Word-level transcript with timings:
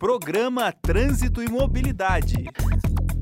Programa 0.00 0.72
Trânsito 0.72 1.42
e 1.42 1.48
Mobilidade. 1.50 2.46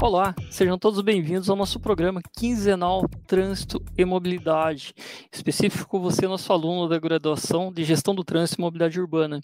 Olá, 0.01 0.33
sejam 0.49 0.79
todos 0.79 1.03
bem-vindos 1.03 1.51
ao 1.51 1.57
nosso 1.57 1.81
programa 1.81 2.23
quinzenal 2.37 3.03
Trânsito 3.27 3.85
e 3.99 4.05
Mobilidade. 4.05 4.95
Específico 5.33 5.99
você, 5.99 6.29
nosso 6.29 6.53
aluno 6.53 6.89
da 6.89 6.97
graduação 6.97 7.73
de 7.73 7.83
Gestão 7.83 8.15
do 8.15 8.23
Trânsito 8.23 8.61
e 8.61 8.63
Mobilidade 8.63 9.01
Urbana. 9.01 9.41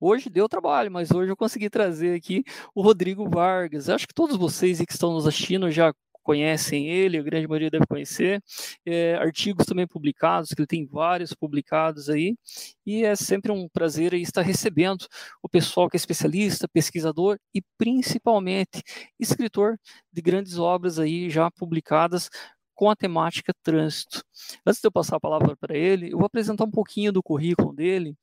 Hoje 0.00 0.28
deu 0.28 0.48
trabalho, 0.48 0.90
mas 0.90 1.12
hoje 1.12 1.30
eu 1.30 1.36
consegui 1.36 1.70
trazer 1.70 2.16
aqui 2.16 2.42
o 2.74 2.82
Rodrigo 2.82 3.30
Vargas. 3.30 3.88
Acho 3.88 4.08
que 4.08 4.12
todos 4.12 4.36
vocês 4.36 4.80
que 4.80 4.92
estão 4.92 5.12
nos 5.12 5.24
assistindo 5.24 5.70
já 5.70 5.94
conhecem 6.22 6.88
ele, 6.88 7.18
a 7.18 7.22
grande 7.22 7.46
maioria 7.46 7.70
deve 7.70 7.86
conhecer, 7.86 8.42
é, 8.86 9.14
artigos 9.16 9.66
também 9.66 9.86
publicados, 9.86 10.50
que 10.50 10.60
ele 10.60 10.66
tem 10.66 10.86
vários 10.86 11.34
publicados 11.34 12.08
aí, 12.08 12.36
e 12.86 13.04
é 13.04 13.14
sempre 13.16 13.52
um 13.52 13.68
prazer 13.68 14.14
estar 14.14 14.42
recebendo 14.42 15.06
o 15.42 15.48
pessoal 15.48 15.88
que 15.88 15.96
é 15.96 15.98
especialista, 15.98 16.68
pesquisador 16.68 17.38
e 17.54 17.62
principalmente 17.76 18.82
escritor 19.18 19.78
de 20.12 20.22
grandes 20.22 20.58
obras 20.58 20.98
aí 20.98 21.28
já 21.28 21.50
publicadas 21.50 22.30
com 22.74 22.90
a 22.90 22.96
temática 22.96 23.54
trânsito. 23.62 24.24
Antes 24.66 24.80
de 24.80 24.86
eu 24.86 24.92
passar 24.92 25.16
a 25.16 25.20
palavra 25.20 25.56
para 25.56 25.76
ele, 25.76 26.12
eu 26.12 26.18
vou 26.18 26.26
apresentar 26.26 26.64
um 26.64 26.70
pouquinho 26.70 27.12
do 27.12 27.22
currículo 27.22 27.72
dele. 27.72 28.16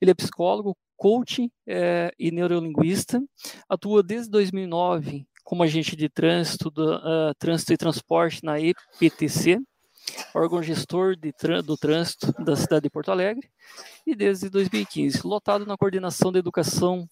Ele 0.00 0.10
é 0.10 0.14
psicólogo, 0.14 0.76
coach 0.96 1.50
é, 1.66 2.12
e 2.18 2.30
neurolinguista, 2.30 3.22
atua 3.68 4.02
desde 4.02 4.30
2009 4.30 5.26
como 5.42 5.62
agente 5.62 5.96
de 5.96 6.08
trânsito, 6.08 6.70
do, 6.70 6.96
uh, 6.96 7.34
trânsito 7.38 7.72
e 7.72 7.76
transporte 7.76 8.44
na 8.44 8.58
EPTC, 8.60 9.58
órgão 10.34 10.62
gestor 10.62 11.16
do 11.64 11.76
trânsito 11.76 12.32
da 12.42 12.56
cidade 12.56 12.84
de 12.84 12.90
Porto 12.90 13.10
Alegre, 13.10 13.48
e 14.06 14.14
desde 14.14 14.48
2015, 14.48 15.26
lotado 15.26 15.64
na 15.64 15.76
coordenação 15.76 16.32
da 16.32 16.38
educação 16.38 17.08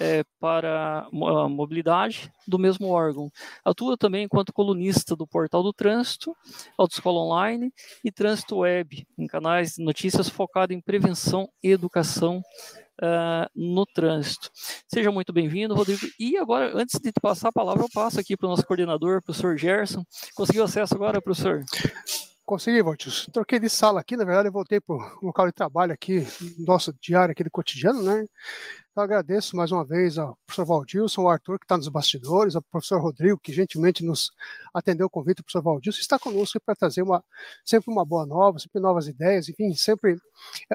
é, 0.00 0.22
para 0.38 1.08
a 1.10 1.48
mobilidade 1.48 2.30
do 2.46 2.58
mesmo 2.58 2.88
órgão. 2.88 3.30
Atua 3.64 3.96
também 3.96 4.24
enquanto 4.24 4.52
colunista 4.52 5.16
do 5.16 5.26
Portal 5.26 5.62
do 5.62 5.72
Trânsito, 5.72 6.36
Autoescola 6.76 7.20
Online 7.20 7.72
e 8.04 8.12
Trânsito 8.12 8.58
Web, 8.58 9.06
em 9.18 9.26
canais 9.26 9.74
de 9.74 9.84
notícias 9.84 10.28
focado 10.28 10.72
em 10.72 10.80
prevenção 10.80 11.48
e 11.62 11.70
educação 11.70 12.42
uh, 13.02 13.48
no 13.54 13.86
trânsito. 13.86 14.50
Seja 14.86 15.10
muito 15.10 15.32
bem-vindo, 15.32 15.74
Rodrigo. 15.74 16.06
E 16.18 16.36
agora, 16.36 16.72
antes 16.74 16.98
de 17.00 17.12
passar 17.20 17.48
a 17.48 17.52
palavra, 17.52 17.84
eu 17.84 17.88
passo 17.92 18.20
aqui 18.20 18.36
para 18.36 18.46
o 18.46 18.50
nosso 18.50 18.66
coordenador, 18.66 19.22
professor 19.22 19.56
Gerson. 19.56 20.04
Conseguiu 20.34 20.64
acesso 20.64 20.94
agora, 20.94 21.20
professor? 21.20 21.64
Consegui, 22.44 22.82
Valtinho. 22.82 23.14
Troquei 23.30 23.60
de 23.60 23.68
sala 23.68 24.00
aqui, 24.00 24.16
na 24.16 24.24
verdade, 24.24 24.48
eu 24.48 24.52
voltei 24.52 24.80
para 24.80 24.96
o 24.96 25.26
local 25.26 25.46
de 25.46 25.52
trabalho 25.52 25.92
aqui, 25.92 26.26
nosso 26.58 26.94
diário 26.98 27.32
aqui 27.32 27.44
do 27.44 27.50
cotidiano, 27.50 28.02
né? 28.02 28.24
Eu 28.98 29.02
agradeço 29.04 29.56
mais 29.56 29.70
uma 29.70 29.84
vez 29.84 30.18
ao 30.18 30.36
professor 30.44 30.64
Valdilson, 30.64 31.20
ao 31.20 31.28
Arthur, 31.30 31.56
que 31.60 31.64
está 31.64 31.76
nos 31.76 31.86
bastidores, 31.86 32.56
ao 32.56 32.62
professor 32.62 33.00
Rodrigo, 33.00 33.38
que 33.38 33.52
gentilmente 33.52 34.04
nos 34.04 34.32
atendeu 34.74 35.06
o 35.06 35.10
convite 35.10 35.36
do 35.36 35.44
professor 35.44 35.62
Valdilson, 35.62 36.00
está 36.00 36.18
conosco 36.18 36.58
para 36.66 36.74
trazer 36.74 37.02
uma, 37.02 37.22
sempre 37.64 37.92
uma 37.92 38.04
boa 38.04 38.26
nova, 38.26 38.58
sempre 38.58 38.80
novas 38.80 39.06
ideias, 39.06 39.48
enfim, 39.48 39.72
sempre 39.72 40.16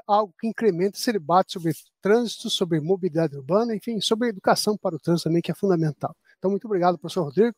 algo 0.08 0.34
que 0.40 0.48
incrementa 0.48 0.98
esse 0.98 1.12
debate 1.12 1.52
sobre 1.52 1.74
trânsito, 2.02 2.50
sobre 2.50 2.80
mobilidade 2.80 3.36
urbana, 3.36 3.76
enfim, 3.76 4.00
sobre 4.00 4.30
educação 4.30 4.78
para 4.78 4.96
o 4.96 5.00
trânsito 5.00 5.28
também, 5.28 5.42
que 5.42 5.52
é 5.52 5.56
fundamental. 5.56 6.16
Então, 6.44 6.52
muito 6.52 6.66
obrigado, 6.66 6.98
professor 6.98 7.24
Rodrigo, 7.24 7.56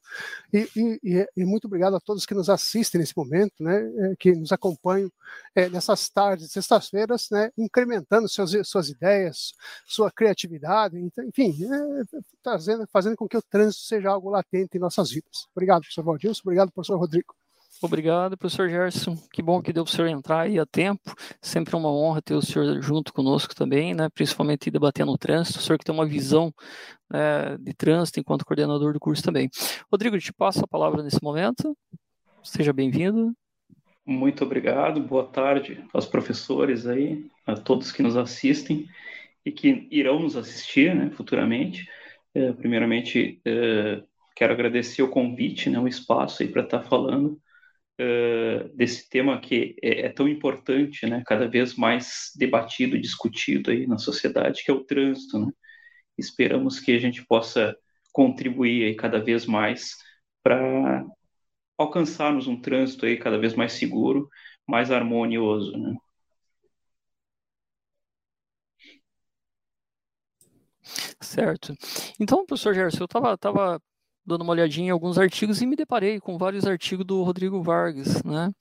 e, 0.53 0.69
e, 0.75 1.27
e, 1.35 1.43
muito 1.43 1.65
obrigado 1.65 1.95
a 1.95 1.99
todos 1.99 2.23
que 2.23 2.35
nos 2.35 2.51
assistem 2.51 3.01
nesse 3.01 3.17
momento, 3.17 3.63
né, 3.63 3.81
é, 3.81 4.15
que 4.15 4.31
nos 4.33 4.51
acompanham 4.51 5.11
é, 5.55 5.67
nessas 5.69 6.07
tardes, 6.07 6.51
sextas-feiras, 6.51 7.27
né, 7.31 7.49
incrementando 7.57 8.29
seus, 8.29 8.51
suas 8.63 8.89
ideias, 8.89 9.53
sua 9.87 10.11
criatividade, 10.11 10.99
enfim, 10.99 11.57
é, 11.63 12.19
trazendo, 12.43 12.85
fazendo 12.93 13.15
com 13.15 13.27
que 13.27 13.37
o 13.37 13.41
trânsito 13.41 13.85
seja 13.85 14.11
algo 14.11 14.29
latente 14.29 14.77
em 14.77 14.79
nossas 14.79 15.09
vidas. 15.09 15.47
Obrigado, 15.55 15.81
professor 15.81 16.03
Valdilson, 16.03 16.41
obrigado, 16.43 16.71
professor 16.71 16.99
Rodrigo. 16.99 17.33
Obrigado, 17.81 18.37
professor 18.37 18.69
Gerson. 18.69 19.15
Que 19.33 19.41
bom 19.41 19.61
que 19.61 19.73
deu 19.73 19.83
para 19.83 19.91
o 19.91 19.93
senhor 19.93 20.07
entrar 20.07 20.41
aí 20.41 20.57
a 20.57 20.65
tempo. 20.65 21.13
Sempre 21.41 21.75
uma 21.75 21.91
honra 21.91 22.21
ter 22.21 22.33
o 22.33 22.41
senhor 22.41 22.81
junto 22.81 23.13
conosco 23.13 23.53
também, 23.53 23.93
né? 23.93 24.07
principalmente 24.09 24.71
debatendo 24.71 25.11
o 25.11 25.17
trânsito. 25.17 25.59
O 25.59 25.61
senhor 25.61 25.77
que 25.77 25.83
tem 25.83 25.93
uma 25.93 26.05
visão 26.05 26.53
né, 27.11 27.57
de 27.59 27.73
trânsito 27.73 28.19
enquanto 28.19 28.45
coordenador 28.45 28.93
do 28.93 28.99
curso 28.99 29.21
também. 29.21 29.49
Rodrigo, 29.91 30.17
te 30.17 30.31
passo 30.31 30.63
a 30.63 30.67
palavra 30.67 31.03
nesse 31.03 31.21
momento. 31.21 31.77
Seja 32.41 32.71
bem-vindo. 32.71 33.33
Muito 34.05 34.45
obrigado. 34.45 35.01
Boa 35.01 35.25
tarde 35.25 35.83
aos 35.93 36.05
professores 36.05 36.87
aí, 36.87 37.25
a 37.45 37.55
todos 37.55 37.91
que 37.91 38.01
nos 38.01 38.15
assistem 38.15 38.87
e 39.45 39.51
que 39.51 39.87
irão 39.91 40.19
nos 40.19 40.37
assistir 40.37 40.95
né, 40.95 41.09
futuramente. 41.09 41.87
É, 42.33 42.53
primeiramente, 42.53 43.41
é, 43.43 44.01
quero 44.35 44.53
agradecer 44.53 45.01
o 45.01 45.09
convite, 45.09 45.69
né, 45.69 45.77
o 45.77 45.87
espaço 45.87 46.41
aí 46.41 46.49
para 46.49 46.63
estar 46.63 46.81
falando 46.81 47.39
uh, 47.99 48.69
desse 48.75 49.09
tema 49.09 49.39
que 49.39 49.75
é, 49.81 50.01
é, 50.07 50.09
tão 50.09 50.27
importante, 50.27 51.05
né, 51.05 51.23
cada 51.25 51.47
vez 51.47 51.75
mais 51.75 52.31
debatido, 52.35 52.99
discutido 52.99 53.71
aí 53.71 53.87
na 53.87 53.97
sociedade, 53.97 54.63
que 54.63 54.71
é 54.71 54.73
o 54.73 54.83
trânsito, 54.83 55.39
né? 55.39 55.51
Esperamos 56.17 56.79
que 56.79 56.93
a 56.93 56.99
gente 56.99 57.25
possa 57.25 57.75
contribuir 58.13 58.85
aí 58.85 58.95
cada 58.95 59.19
vez 59.19 59.45
mais 59.45 59.95
para 60.43 61.05
alcançarmos 61.77 62.47
um 62.47 62.59
trânsito 62.61 63.05
aí 63.05 63.17
cada 63.17 63.37
vez 63.37 63.53
mais 63.55 63.73
seguro, 63.73 64.29
mais 64.67 64.91
harmonioso, 64.91 65.77
né? 65.77 65.95
Certo. 71.21 71.75
Então, 72.19 72.45
professor 72.45 72.73
Gerson, 72.73 72.99
eu 73.03 73.05
estava 73.05 73.37
tava 73.37 73.81
dando 74.25 74.41
uma 74.41 74.51
olhadinha 74.51 74.87
em 74.87 74.91
alguns 74.91 75.17
artigos 75.17 75.61
e 75.61 75.65
me 75.65 75.75
deparei 75.75 76.19
com 76.19 76.37
vários 76.37 76.65
artigos 76.65 77.05
do 77.05 77.21
Rodrigo 77.23 77.61
Vargas, 77.61 78.23
né? 78.23 78.51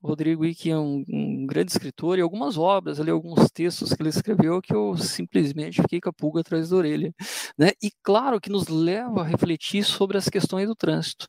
O 0.00 0.08
Rodrigo 0.08 0.44
que 0.54 0.70
é 0.70 0.78
um, 0.78 1.04
um, 1.08 1.46
grande 1.46 1.72
escritor 1.72 2.18
e 2.18 2.22
algumas 2.22 2.56
obras, 2.56 3.00
ali 3.00 3.10
alguns 3.10 3.50
textos 3.50 3.92
que 3.92 4.00
ele 4.00 4.10
escreveu 4.10 4.62
que 4.62 4.74
eu 4.74 4.96
simplesmente 4.96 5.82
fiquei 5.82 6.00
com 6.00 6.08
a 6.08 6.12
pulga 6.12 6.40
atrás 6.40 6.70
da 6.70 6.76
orelha, 6.76 7.12
né? 7.58 7.72
E 7.82 7.90
claro 8.02 8.40
que 8.40 8.50
nos 8.50 8.68
leva 8.68 9.22
a 9.22 9.24
refletir 9.24 9.84
sobre 9.84 10.16
as 10.16 10.28
questões 10.28 10.68
do 10.68 10.76
trânsito. 10.76 11.28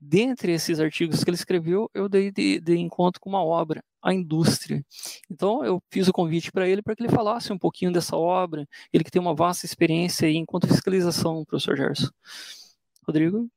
Dentre 0.00 0.52
esses 0.52 0.78
artigos 0.78 1.24
que 1.24 1.30
ele 1.30 1.36
escreveu, 1.36 1.90
eu 1.94 2.08
dei 2.08 2.30
de, 2.30 2.60
de 2.60 2.76
encontro 2.76 3.20
com 3.20 3.30
uma 3.30 3.42
obra, 3.42 3.82
A 4.02 4.12
Indústria. 4.12 4.84
Então, 5.30 5.64
eu 5.64 5.82
fiz 5.90 6.06
o 6.06 6.12
convite 6.12 6.52
para 6.52 6.68
ele 6.68 6.82
para 6.82 6.94
que 6.94 7.02
ele 7.02 7.12
falasse 7.12 7.52
um 7.52 7.58
pouquinho 7.58 7.92
dessa 7.92 8.16
obra, 8.16 8.66
ele 8.92 9.04
que 9.04 9.10
tem 9.10 9.20
uma 9.22 9.34
vasta 9.34 9.66
experiência 9.66 10.28
aí 10.28 10.36
enquanto 10.36 10.68
fiscalização, 10.68 11.44
professor 11.44 11.76
Gerson. 11.76 12.10
Rodrigo? 13.06 13.48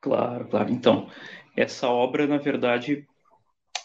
Claro, 0.00 0.46
claro. 0.48 0.70
Então, 0.70 1.10
essa 1.56 1.88
obra, 1.88 2.26
na 2.26 2.38
verdade, 2.38 3.06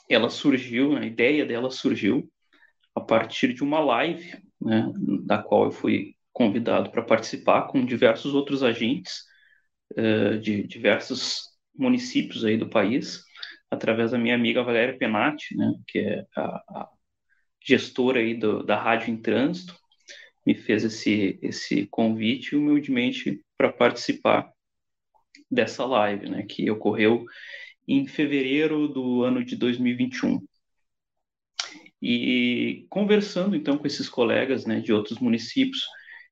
ela 0.09 0.30
surgiu, 0.30 0.96
a 0.97 1.06
ideia 1.06 1.46
dela 1.46 1.72
surgiu 1.72 2.30
a 2.94 3.02
partir 3.02 3.53
de 3.53 3.64
uma 3.64 3.80
live, 3.80 4.38
né, 4.59 4.92
da 5.25 5.42
qual 5.42 5.66
eu 5.66 5.72
fui 5.72 6.16
convidado 6.34 6.92
para 6.92 7.02
participar 7.02 7.64
com 7.64 7.86
diversos 7.86 8.34
outros 8.34 8.62
agentes 8.64 9.24
uh, 9.98 10.38
de 10.38 10.63
diversos 10.68 11.50
municípios 11.74 12.44
aí 12.44 12.58
do 12.58 12.69
país, 12.69 13.24
através 13.69 14.12
da 14.12 14.18
minha 14.18 14.36
amiga 14.36 14.63
Valéria 14.63 14.98
Penati, 14.98 15.56
né, 15.56 15.74
que 15.88 16.00
é 16.00 16.25
a, 16.36 16.42
a 16.42 16.90
gestora 17.66 18.19
aí 18.19 18.36
do, 18.36 18.63
da 18.63 18.75
Rádio 18.75 19.13
em 19.13 19.18
Trânsito, 19.18 19.75
me 20.46 20.56
fez 20.56 20.84
esse, 20.84 21.40
esse 21.41 21.88
convite 21.88 22.56
humildemente 22.56 23.41
para 23.57 23.72
participar 23.72 24.52
dessa 25.50 25.85
live, 25.85 26.29
né, 26.29 26.44
que 26.44 26.69
ocorreu 26.69 27.25
em 27.88 28.07
fevereiro 28.07 28.88
do 28.88 29.24
ano 29.24 29.44
de 29.44 29.56
2021. 29.56 30.41
E 32.01 32.86
conversando 32.89 33.56
então 33.56 33.77
com 33.77 33.86
esses 33.86 34.10
colegas 34.10 34.66
né, 34.66 34.80
de 34.80 34.92
outros 34.92 35.19
municípios, 35.19 35.83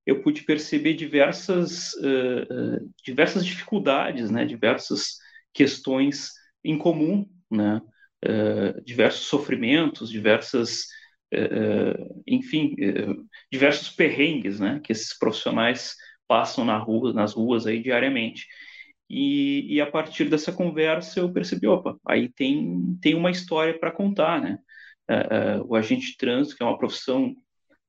eu 0.05 0.21
pude 0.23 0.43
perceber 0.43 0.95
diversas, 0.95 1.93
uh, 1.95 2.77
uh, 2.81 2.93
diversas 3.03 3.45
dificuldades, 3.45 4.31
né, 4.31 4.45
diversas 4.45 5.17
questões 5.53 6.31
em 6.63 6.77
comum, 6.77 7.29
né, 7.51 7.79
uh, 8.25 8.81
diversos 8.83 9.27
sofrimentos, 9.27 10.09
diversas 10.09 10.87
enfim, 12.27 12.75
uh, 12.79 13.25
diversos 13.51 13.89
perrengues, 13.89 14.59
né, 14.59 14.79
que 14.83 14.91
esses 14.91 15.17
profissionais 15.17 15.95
passam 16.27 16.63
na 16.63 16.77
rua, 16.77 17.13
nas 17.13 17.33
ruas 17.33 17.65
aí 17.65 17.81
diariamente. 17.81 18.47
E, 19.09 19.75
e, 19.75 19.81
a 19.81 19.89
partir 19.89 20.25
dessa 20.29 20.51
conversa 20.53 21.19
eu 21.19 21.33
percebi, 21.33 21.65
opa, 21.67 21.97
aí 22.07 22.29
tem, 22.29 22.95
tem 23.01 23.15
uma 23.15 23.31
história 23.31 23.77
para 23.77 23.91
contar, 23.91 24.39
né? 24.39 24.59
Uh, 25.09 25.61
uh, 25.61 25.67
o 25.67 25.75
agente 25.75 26.11
de 26.11 26.17
trânsito, 26.17 26.55
que 26.55 26.61
é 26.61 26.65
uma 26.65 26.77
profissão 26.77 27.35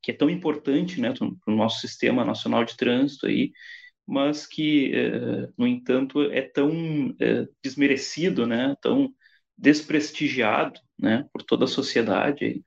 que 0.02 0.10
é 0.12 0.14
tão 0.14 0.30
importante, 0.30 0.98
né, 0.98 1.12
para 1.12 1.52
o 1.52 1.56
nosso 1.56 1.80
sistema 1.80 2.24
nacional 2.24 2.64
de 2.64 2.74
trânsito 2.74 3.26
aí, 3.26 3.52
mas 4.06 4.46
que, 4.46 4.92
uh, 4.94 5.52
no 5.58 5.66
entanto, 5.66 6.22
é 6.22 6.40
tão 6.42 7.14
desmerecido, 7.62 8.46
né, 8.46 8.74
tão 8.80 9.12
desprestigiado, 9.58 10.80
né, 10.98 11.26
por 11.32 11.42
toda 11.42 11.66
a 11.66 11.68
sociedade. 11.68 12.64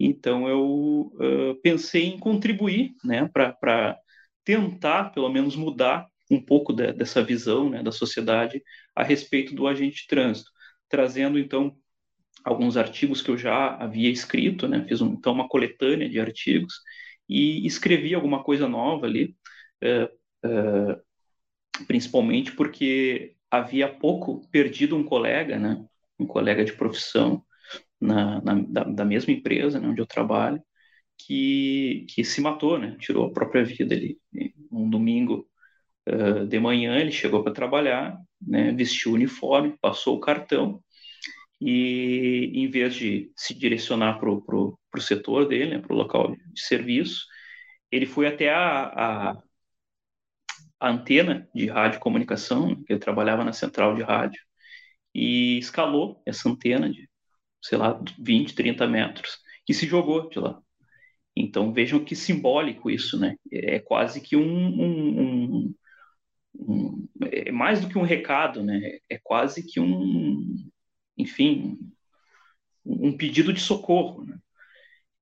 Então 0.00 0.48
eu 0.48 1.12
uh, 1.14 1.54
pensei 1.62 2.06
em 2.06 2.18
contribuir, 2.18 2.94
né, 3.04 3.28
para 3.28 3.98
tentar 4.42 5.10
pelo 5.10 5.28
menos 5.28 5.54
mudar 5.54 6.08
um 6.30 6.40
pouco 6.40 6.72
de, 6.72 6.90
dessa 6.94 7.22
visão 7.22 7.68
né, 7.68 7.82
da 7.82 7.92
sociedade 7.92 8.62
a 8.96 9.02
respeito 9.02 9.54
do 9.54 9.68
agente 9.68 10.02
de 10.02 10.06
trânsito, 10.06 10.50
trazendo 10.88 11.38
então 11.38 11.76
alguns 12.42 12.78
artigos 12.78 13.20
que 13.20 13.30
eu 13.30 13.36
já 13.36 13.74
havia 13.76 14.08
escrito, 14.08 14.66
né, 14.66 14.86
fiz 14.88 15.02
um, 15.02 15.12
então 15.12 15.34
uma 15.34 15.48
coletânea 15.48 16.08
de 16.08 16.18
artigos 16.18 16.80
e 17.28 17.66
escrevi 17.66 18.14
alguma 18.14 18.42
coisa 18.42 18.66
nova 18.66 19.06
ali, 19.06 19.36
principalmente 21.86 22.52
porque 22.52 23.34
havia 23.50 23.88
pouco 23.88 24.48
perdido 24.50 24.96
um 24.96 25.04
colega, 25.04 25.58
né, 25.58 25.84
um 26.18 26.26
colega 26.26 26.64
de 26.64 26.72
profissão 26.72 27.44
na, 28.00 28.40
na 28.42 28.54
da, 28.54 28.84
da, 28.84 29.04
mesma 29.04 29.32
empresa 29.32 29.80
né, 29.80 29.88
onde 29.88 30.00
eu 30.00 30.06
trabalho, 30.06 30.62
que, 31.18 32.06
que 32.08 32.24
se 32.24 32.40
matou, 32.40 32.78
né, 32.78 32.96
tirou 33.00 33.26
a 33.26 33.32
própria 33.32 33.64
vida. 33.64 33.94
Ele, 33.94 34.18
um 34.72 34.88
domingo 34.88 35.48
uh, 36.08 36.46
de 36.46 36.58
manhã 36.60 36.98
ele 36.98 37.12
chegou 37.12 37.42
para 37.42 37.52
trabalhar, 37.52 38.18
né, 38.40 38.72
vestiu 38.72 39.12
o 39.12 39.14
uniforme, 39.14 39.76
passou 39.80 40.16
o 40.16 40.20
cartão 40.20 40.82
e 41.60 42.50
em 42.54 42.70
vez 42.70 42.94
de 42.94 43.30
se 43.36 43.54
direcionar 43.54 44.18
para 44.18 44.30
o 44.30 44.78
setor 44.98 45.46
dele, 45.46 45.72
né, 45.76 45.78
para 45.78 45.92
o 45.92 45.96
local 45.96 46.34
de 46.34 46.60
serviço, 46.60 47.26
ele 47.90 48.06
foi 48.06 48.26
até 48.26 48.50
a, 48.50 49.32
a, 49.32 49.42
a 50.80 50.90
antena 50.90 51.48
de 51.54 51.66
rádio 51.66 52.00
comunicação, 52.00 52.74
que 52.84 52.92
ele 52.92 53.00
trabalhava 53.00 53.44
na 53.44 53.52
central 53.52 53.94
de 53.94 54.02
rádio, 54.02 54.40
e 55.14 55.58
escalou 55.58 56.22
essa 56.26 56.48
antena 56.48 56.90
de, 56.90 57.09
sei 57.62 57.78
lá, 57.78 58.00
20, 58.18 58.54
30 58.54 58.86
metros, 58.86 59.38
e 59.68 59.74
se 59.74 59.86
jogou 59.86 60.28
de 60.28 60.38
lá. 60.38 60.60
Então 61.36 61.72
vejam 61.72 62.04
que 62.04 62.16
simbólico 62.16 62.90
isso, 62.90 63.18
né? 63.18 63.36
É 63.52 63.78
quase 63.78 64.20
que 64.20 64.36
um, 64.36 64.42
um, 64.42 65.20
um, 65.20 65.74
um 66.54 67.08
é 67.32 67.52
mais 67.52 67.80
do 67.80 67.88
que 67.88 67.98
um 67.98 68.02
recado, 68.02 68.62
né? 68.62 68.98
É 69.08 69.18
quase 69.22 69.62
que 69.66 69.80
um, 69.80 70.56
enfim, 71.16 71.78
um 72.84 73.16
pedido 73.16 73.52
de 73.52 73.60
socorro. 73.60 74.24
Né? 74.24 74.38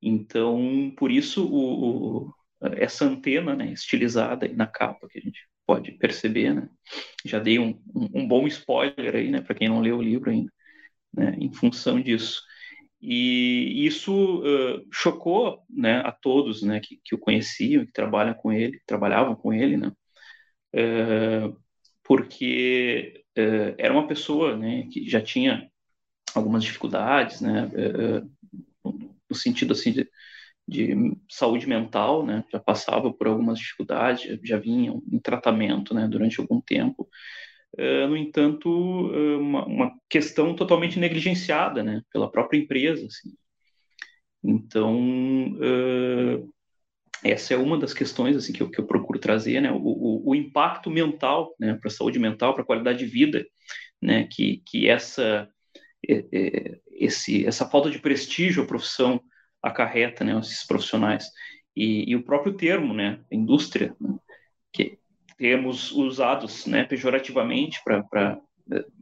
Então, 0.03 0.93
por 0.97 1.11
isso 1.11 1.47
o, 1.47 2.29
o, 2.29 2.35
essa 2.77 3.05
antena, 3.05 3.55
né, 3.55 3.73
estilizada 3.73 4.49
na 4.49 4.67
capa 4.67 5.09
que 5.09 5.19
a 5.19 5.23
gente 5.23 5.41
pode 5.67 5.93
perceber, 5.93 6.55
né? 6.55 6.69
Já 7.25 7.39
dei 7.39 7.59
um, 7.59 7.79
bom 8.27 8.47
spoiler 8.47 9.15
aí, 9.17 9.31
né, 9.31 9.41
para 9.43 9.55
quem 9.55 9.69
não 9.69 9.81
leu 9.81 9.99
o 9.99 10.03
livro 10.03 10.31
ainda, 10.31 10.51
né, 11.13 11.37
em 11.39 11.53
função 11.53 12.01
disso. 12.01 12.43
E 13.01 13.87
isso 13.87 14.41
uh, 14.43 14.87
chocou, 14.93 15.63
né, 15.71 16.01
a 16.01 16.11
todos, 16.13 16.63
né, 16.63 16.81
que, 16.81 17.01
que 17.05 17.15
o 17.15 17.19
conheciam, 17.19 17.87
que 17.87 17.93
trabalham 17.93 18.35
com 18.35 18.53
ele, 18.53 18.81
trabalhavam 18.87 19.37
com 19.37 19.53
ele, 19.53 19.77
né, 19.77 19.93
uh, 20.75 21.57
porque 22.03 23.23
uh, 23.39 23.75
era 23.79 23.93
uma 23.93 24.09
pessoa, 24.09 24.57
né, 24.57 24.89
que 24.93 25.09
já 25.09 25.21
tinha 25.21 25.71
algumas 26.35 26.65
dificuldades, 26.65 27.41
né, 27.41 27.71
no 28.85 29.37
sentido 29.37 29.73
assim 29.73 29.93
de, 29.93 30.09
de 30.67 31.17
saúde 31.31 31.67
mental, 31.69 32.25
né, 32.27 32.45
já 32.53 32.59
passava 32.61 33.13
por 33.13 33.27
algumas 33.27 33.59
dificuldades, 33.59 34.39
já 34.45 34.59
vinha 34.59 34.93
em 35.11 35.19
tratamento, 35.19 35.95
né, 35.95 36.07
durante 36.09 36.41
algum 36.41 36.61
tempo. 36.61 37.09
Uh, 37.79 38.09
no 38.09 38.17
entanto, 38.17 38.69
uh, 38.69 39.39
uma, 39.39 39.65
uma, 39.65 39.93
questão 40.11 40.53
totalmente 40.55 40.99
negligenciada, 40.99 41.83
né, 41.83 42.03
pela 42.13 42.29
própria 42.31 42.59
empresa. 42.59 43.07
Assim. 43.07 43.31
Então, 44.43 44.99
uh, 45.53 46.53
essa 47.23 47.55
é 47.55 47.57
uma 47.57 47.79
das 47.79 47.95
questões 47.95 48.37
assim 48.37 48.53
que 48.53 48.63
eu, 48.63 48.69
que 48.69 48.81
eu 48.81 48.87
procuro 48.87 49.21
trazer, 49.21 49.61
né, 49.61 49.71
o, 49.71 49.77
o, 49.77 50.31
o 50.31 50.35
impacto 50.35 50.91
mental, 50.91 51.55
né, 51.59 51.75
para 51.75 51.87
a 51.89 51.93
saúde 51.93 52.19
mental, 52.19 52.53
para 52.53 52.65
a 52.65 52.67
qualidade 52.67 52.99
de 52.99 53.07
vida, 53.07 53.47
né, 54.03 54.27
que, 54.31 54.63
que 54.67 54.89
essa 54.89 55.49
esse, 56.93 57.45
essa 57.45 57.69
falta 57.69 57.91
de 57.91 57.99
prestígio 57.99 58.63
à 58.63 58.67
profissão 58.67 59.21
acarreta, 59.63 60.25
né, 60.25 60.39
esses 60.39 60.67
profissionais. 60.67 61.29
E, 61.77 62.11
e 62.11 62.17
o 62.17 62.25
próprio 62.25 62.55
termo, 62.55 62.95
né, 62.95 63.21
indústria, 63.31 63.95
né, 64.01 64.17
que 64.73 64.99
temos 65.39 65.93
usados 65.93 66.67
né, 66.67 66.85
pejorativamente 66.85 67.81
para 67.85 68.39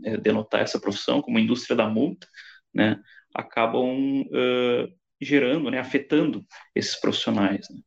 é, 0.04 0.16
denotar 0.18 0.60
essa 0.60 0.78
profissão 0.78 1.20
como 1.22 1.38
indústria 1.38 1.74
da 1.74 1.88
multa, 1.88 2.28
né, 2.72 3.00
acabam 3.34 4.20
uh, 4.22 4.94
gerando, 5.20 5.70
né, 5.70 5.78
afetando 5.78 6.44
esses 6.74 6.94
profissionais. 7.00 7.66
Né. 7.70 7.80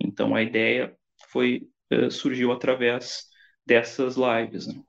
Então 0.00 0.34
a 0.34 0.42
ideia 0.42 0.96
foi 1.30 1.68
uh, 1.92 2.10
surgiu 2.10 2.52
através 2.52 3.24
dessas 3.66 4.16
lives. 4.16 4.68
Né. 4.68 4.80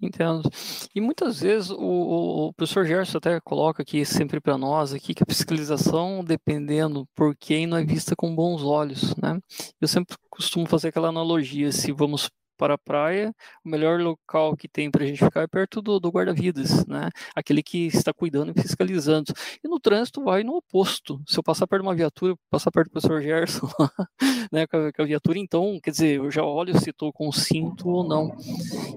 Entendo. 0.00 0.50
E 0.94 1.00
muitas 1.00 1.40
vezes 1.40 1.70
o, 1.70 2.48
o 2.48 2.52
professor 2.52 2.84
Gerson 2.84 3.16
até 3.16 3.40
coloca 3.40 3.82
aqui 3.82 4.04
sempre 4.04 4.40
para 4.40 4.58
nós 4.58 4.92
aqui 4.92 5.14
que 5.14 5.22
a 5.22 5.26
fiscalização, 5.26 6.22
dependendo 6.22 7.08
por 7.14 7.34
quem, 7.34 7.66
não 7.66 7.78
é 7.78 7.84
vista 7.84 8.14
com 8.14 8.34
bons 8.34 8.62
olhos, 8.62 9.16
né? 9.16 9.40
Eu 9.80 9.88
sempre 9.88 10.14
costumo 10.28 10.66
fazer 10.66 10.88
aquela 10.88 11.08
analogia, 11.08 11.72
se 11.72 11.92
vamos 11.92 12.28
para 12.56 12.74
a 12.74 12.78
praia, 12.78 13.34
o 13.64 13.68
melhor 13.68 14.00
local 14.00 14.56
que 14.56 14.68
tem 14.68 14.90
para 14.90 15.04
a 15.04 15.06
gente 15.06 15.24
ficar 15.24 15.42
é 15.42 15.46
perto 15.46 15.80
do, 15.82 16.00
do 16.00 16.10
guarda-vidas, 16.10 16.86
né? 16.86 17.10
Aquele 17.34 17.62
que 17.62 17.86
está 17.86 18.12
cuidando 18.12 18.52
e 18.56 18.60
fiscalizando. 18.60 19.32
E 19.62 19.68
no 19.68 19.78
trânsito 19.78 20.22
vai 20.22 20.42
no 20.42 20.56
oposto. 20.56 21.20
Se 21.26 21.38
eu 21.38 21.42
passar 21.42 21.66
perto 21.66 21.82
de 21.82 21.88
uma 21.88 21.94
viatura, 21.94 22.36
passar 22.50 22.70
perto 22.70 22.88
do 22.88 22.92
professor 22.92 23.22
Gerson, 23.22 23.68
né, 24.52 24.66
com 24.66 24.76
a, 24.76 24.92
com 24.92 25.02
a, 25.02 25.04
viatura, 25.04 25.38
então, 25.38 25.78
quer 25.82 25.90
dizer, 25.90 26.16
eu 26.18 26.30
já 26.30 26.44
olho 26.44 26.78
se 26.80 26.90
estou 26.90 27.12
com 27.12 27.30
cinto 27.32 27.88
ou 27.88 28.06
não. 28.06 28.36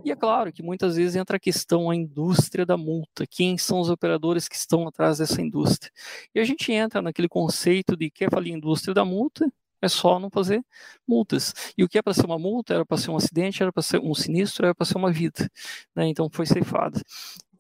E 0.04 0.12
é 0.12 0.16
claro 0.16 0.52
que 0.52 0.64
muitas 0.64 0.96
vezes 0.96 1.16
entra 1.16 1.38
a 1.38 1.40
questão 1.40 1.90
a 1.90 1.96
indústria 1.96 2.66
da 2.66 2.78
multa. 2.78 3.26
Quem 3.30 3.58
são 3.58 3.80
os 3.80 3.90
operadores 3.90 4.48
que 4.48 4.56
estão 4.56 4.88
atrás 4.88 5.18
dessa 5.18 5.42
indústria? 5.42 5.92
E 6.34 6.40
a 6.40 6.44
gente 6.44 6.72
entra 6.72 7.02
naquele 7.02 7.28
conceito 7.28 7.96
de 7.96 8.10
quer 8.10 8.30
falar 8.30 8.48
indústria 8.48 8.94
da 8.94 9.06
multa, 9.06 9.52
é 9.82 9.88
só 9.88 10.20
não 10.20 10.30
fazer 10.30 10.64
multas. 11.08 11.54
E 11.78 11.84
o 11.84 11.90
que 11.90 11.98
é 11.98 12.02
para 12.02 12.14
ser 12.14 12.26
uma 12.26 12.40
multa 12.40 12.74
era 12.74 12.86
para 12.86 12.98
ser 12.98 13.12
um 13.12 13.16
acidente, 13.16 13.62
era 13.62 13.72
para 13.72 13.84
ser 13.84 14.00
um 14.00 14.14
sinistro, 14.14 14.66
era 14.66 14.76
para 14.76 14.86
ser 14.86 14.98
uma 14.98 15.12
vida. 15.12 15.50
Né? 15.96 16.08
Então 16.08 16.30
foi 16.32 16.46
ceifada. 16.46 17.02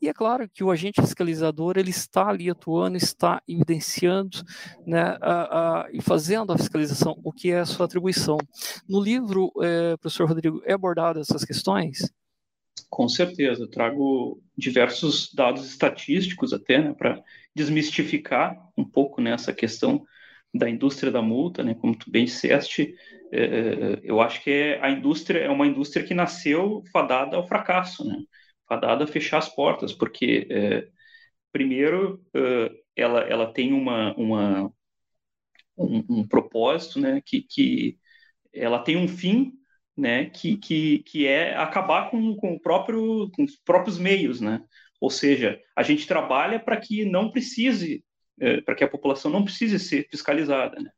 E 0.01 0.07
é 0.07 0.13
claro 0.13 0.50
que 0.50 0.63
o 0.63 0.71
agente 0.71 1.01
fiscalizador 1.01 1.77
ele 1.77 1.89
está 1.89 2.30
ali 2.30 2.50
atuando, 2.50 2.96
está 2.96 3.41
evidenciando 3.46 4.38
né, 4.88 5.17
a, 5.22 5.82
a, 5.82 5.89
e 5.91 6.01
fazendo 6.01 6.53
a 6.53 6.58
fiscalização, 6.58 7.20
o 7.22 7.34
que 7.34 7.51
é 7.51 7.60
a 7.60 7.65
sua 7.65 7.86
atribuição. 7.86 8.38
No 8.88 9.01
livro, 9.01 9.51
é, 9.62 9.98
professor 9.98 10.27
Rodrigo, 10.27 10.62
é 10.65 10.74
abordado 10.74 11.20
essas 11.20 11.44
questões? 11.44 12.10
Com 12.89 13.10
certeza, 13.10 13.63
eu 13.63 13.70
trago 13.70 14.41
diversos 14.58 15.34
dados 15.34 15.65
estatísticos 15.65 16.53
até 16.53 16.82
né, 16.82 16.94
para 16.94 17.22
desmistificar 17.53 18.58
um 18.77 18.86
pouco 18.86 19.22
nessa 19.22 19.51
né, 19.51 19.58
questão 19.58 20.05
da 20.53 20.70
indústria 20.70 21.12
da 21.12 21.22
multa, 21.22 21.63
né, 21.63 21.75
como 21.75 21.96
tu 21.96 22.10
bem 22.10 22.25
disseste, 22.25 22.96
é, 23.32 23.44
é, 23.44 24.00
eu 24.03 24.20
acho 24.20 24.41
que 24.44 24.50
é, 24.50 24.84
a 24.84 24.89
indústria 24.89 25.39
é 25.39 25.50
uma 25.50 25.68
indústria 25.68 26.06
que 26.06 26.13
nasceu 26.13 26.84
fadada 26.91 27.38
ao 27.38 27.48
fracasso, 27.48 28.06
né, 28.06 28.15
fadada 28.68 29.03
a 29.03 29.08
fechar 29.08 29.38
as 29.38 29.50
portas, 29.53 29.94
porque, 29.94 30.48
é, 30.50 30.88
primeiro, 31.51 32.24
é, 32.36 32.72
ela, 32.96 33.22
ela 33.22 33.53
tem 33.53 33.74
uma, 33.74 34.15
uma, 34.15 34.74
um, 35.77 36.03
um 36.10 36.27
propósito, 36.27 37.00
né, 37.00 37.22
que, 37.25 37.41
que 37.41 37.98
ela 38.53 38.79
tem 38.79 38.98
um 38.98 39.08
fim, 39.08 39.53
né, 39.96 40.25
que, 40.25 40.58
que, 40.58 41.00
que 41.00 41.27
é 41.27 41.56
acabar 41.56 42.10
com, 42.10 42.36
com, 42.36 42.53
o 42.53 42.60
próprio, 42.60 43.29
com 43.32 43.44
os 43.44 43.56
próprios 43.58 44.00
meios, 44.00 44.41
né, 44.41 44.62
ou 45.00 45.10
seja, 45.10 45.60
a 45.75 45.84
gente 45.84 46.08
trabalha 46.08 46.60
para 46.60 46.77
que 46.77 47.06
não 47.06 47.32
precise 47.32 48.03
é, 48.39 48.62
para 48.62 48.75
que 48.75 48.84
a 48.84 48.88
população 48.89 49.31
não 49.31 49.43
precise 49.43 49.79
ser 49.79 50.08
fiscalizada. 50.10 50.79
Né? 50.79 50.89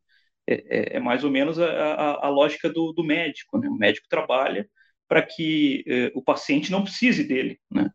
É, 0.47 0.53
é, 0.53 0.97
é, 0.97 0.99
mais 0.99 1.23
ou 1.23 1.31
menos 1.31 1.59
a, 1.59 1.65
a, 1.65 2.27
a 2.27 2.29
lógica 2.29 2.69
do, 2.69 2.91
do, 2.93 3.03
médico. 3.03 3.57
Né? 3.57 3.67
O 3.69 3.75
médico 3.75 4.07
trabalha 4.09 4.67
para 5.07 5.21
que 5.21 5.83
é, 5.87 6.11
o 6.15 6.21
paciente 6.21 6.71
não 6.71 6.83
precise 6.83 7.23
dele. 7.23 7.59
Né? 7.69 7.89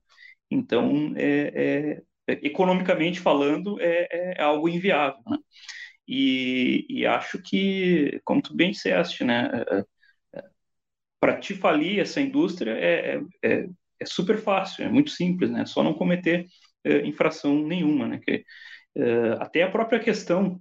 Então, 0.51 1.13
é, 1.17 2.03
economicamente 2.29 3.21
falando, 3.21 3.81
é, 3.81 4.41
algo 4.41 4.69
inviável. 4.69 5.21
Né? 5.27 5.39
E, 6.09 6.87
e, 6.89 7.07
acho 7.07 7.43
que, 7.43 8.21
como 8.25 8.41
tu 8.43 8.55
bem 8.55 8.71
disseste, 8.71 9.25
né, 9.25 9.51
para 11.19 11.39
te 11.41 11.55
falir 11.55 11.99
essa 11.99 12.21
indústria 12.21 12.73
é, 12.73 13.21
é, 13.43 13.67
super 14.05 14.39
fácil, 14.39 14.85
é 14.85 14.89
muito 14.89 15.11
simples, 15.11 15.51
né? 15.51 15.67
Só 15.67 15.83
não 15.83 15.95
cometer 15.95 16.47
infração 17.05 17.67
nenhuma, 17.67 18.07
né? 18.07 18.21
Que, 18.25 18.45
Uh, 18.97 19.35
até 19.41 19.63
a 19.63 19.71
própria 19.71 20.01
questão 20.01 20.59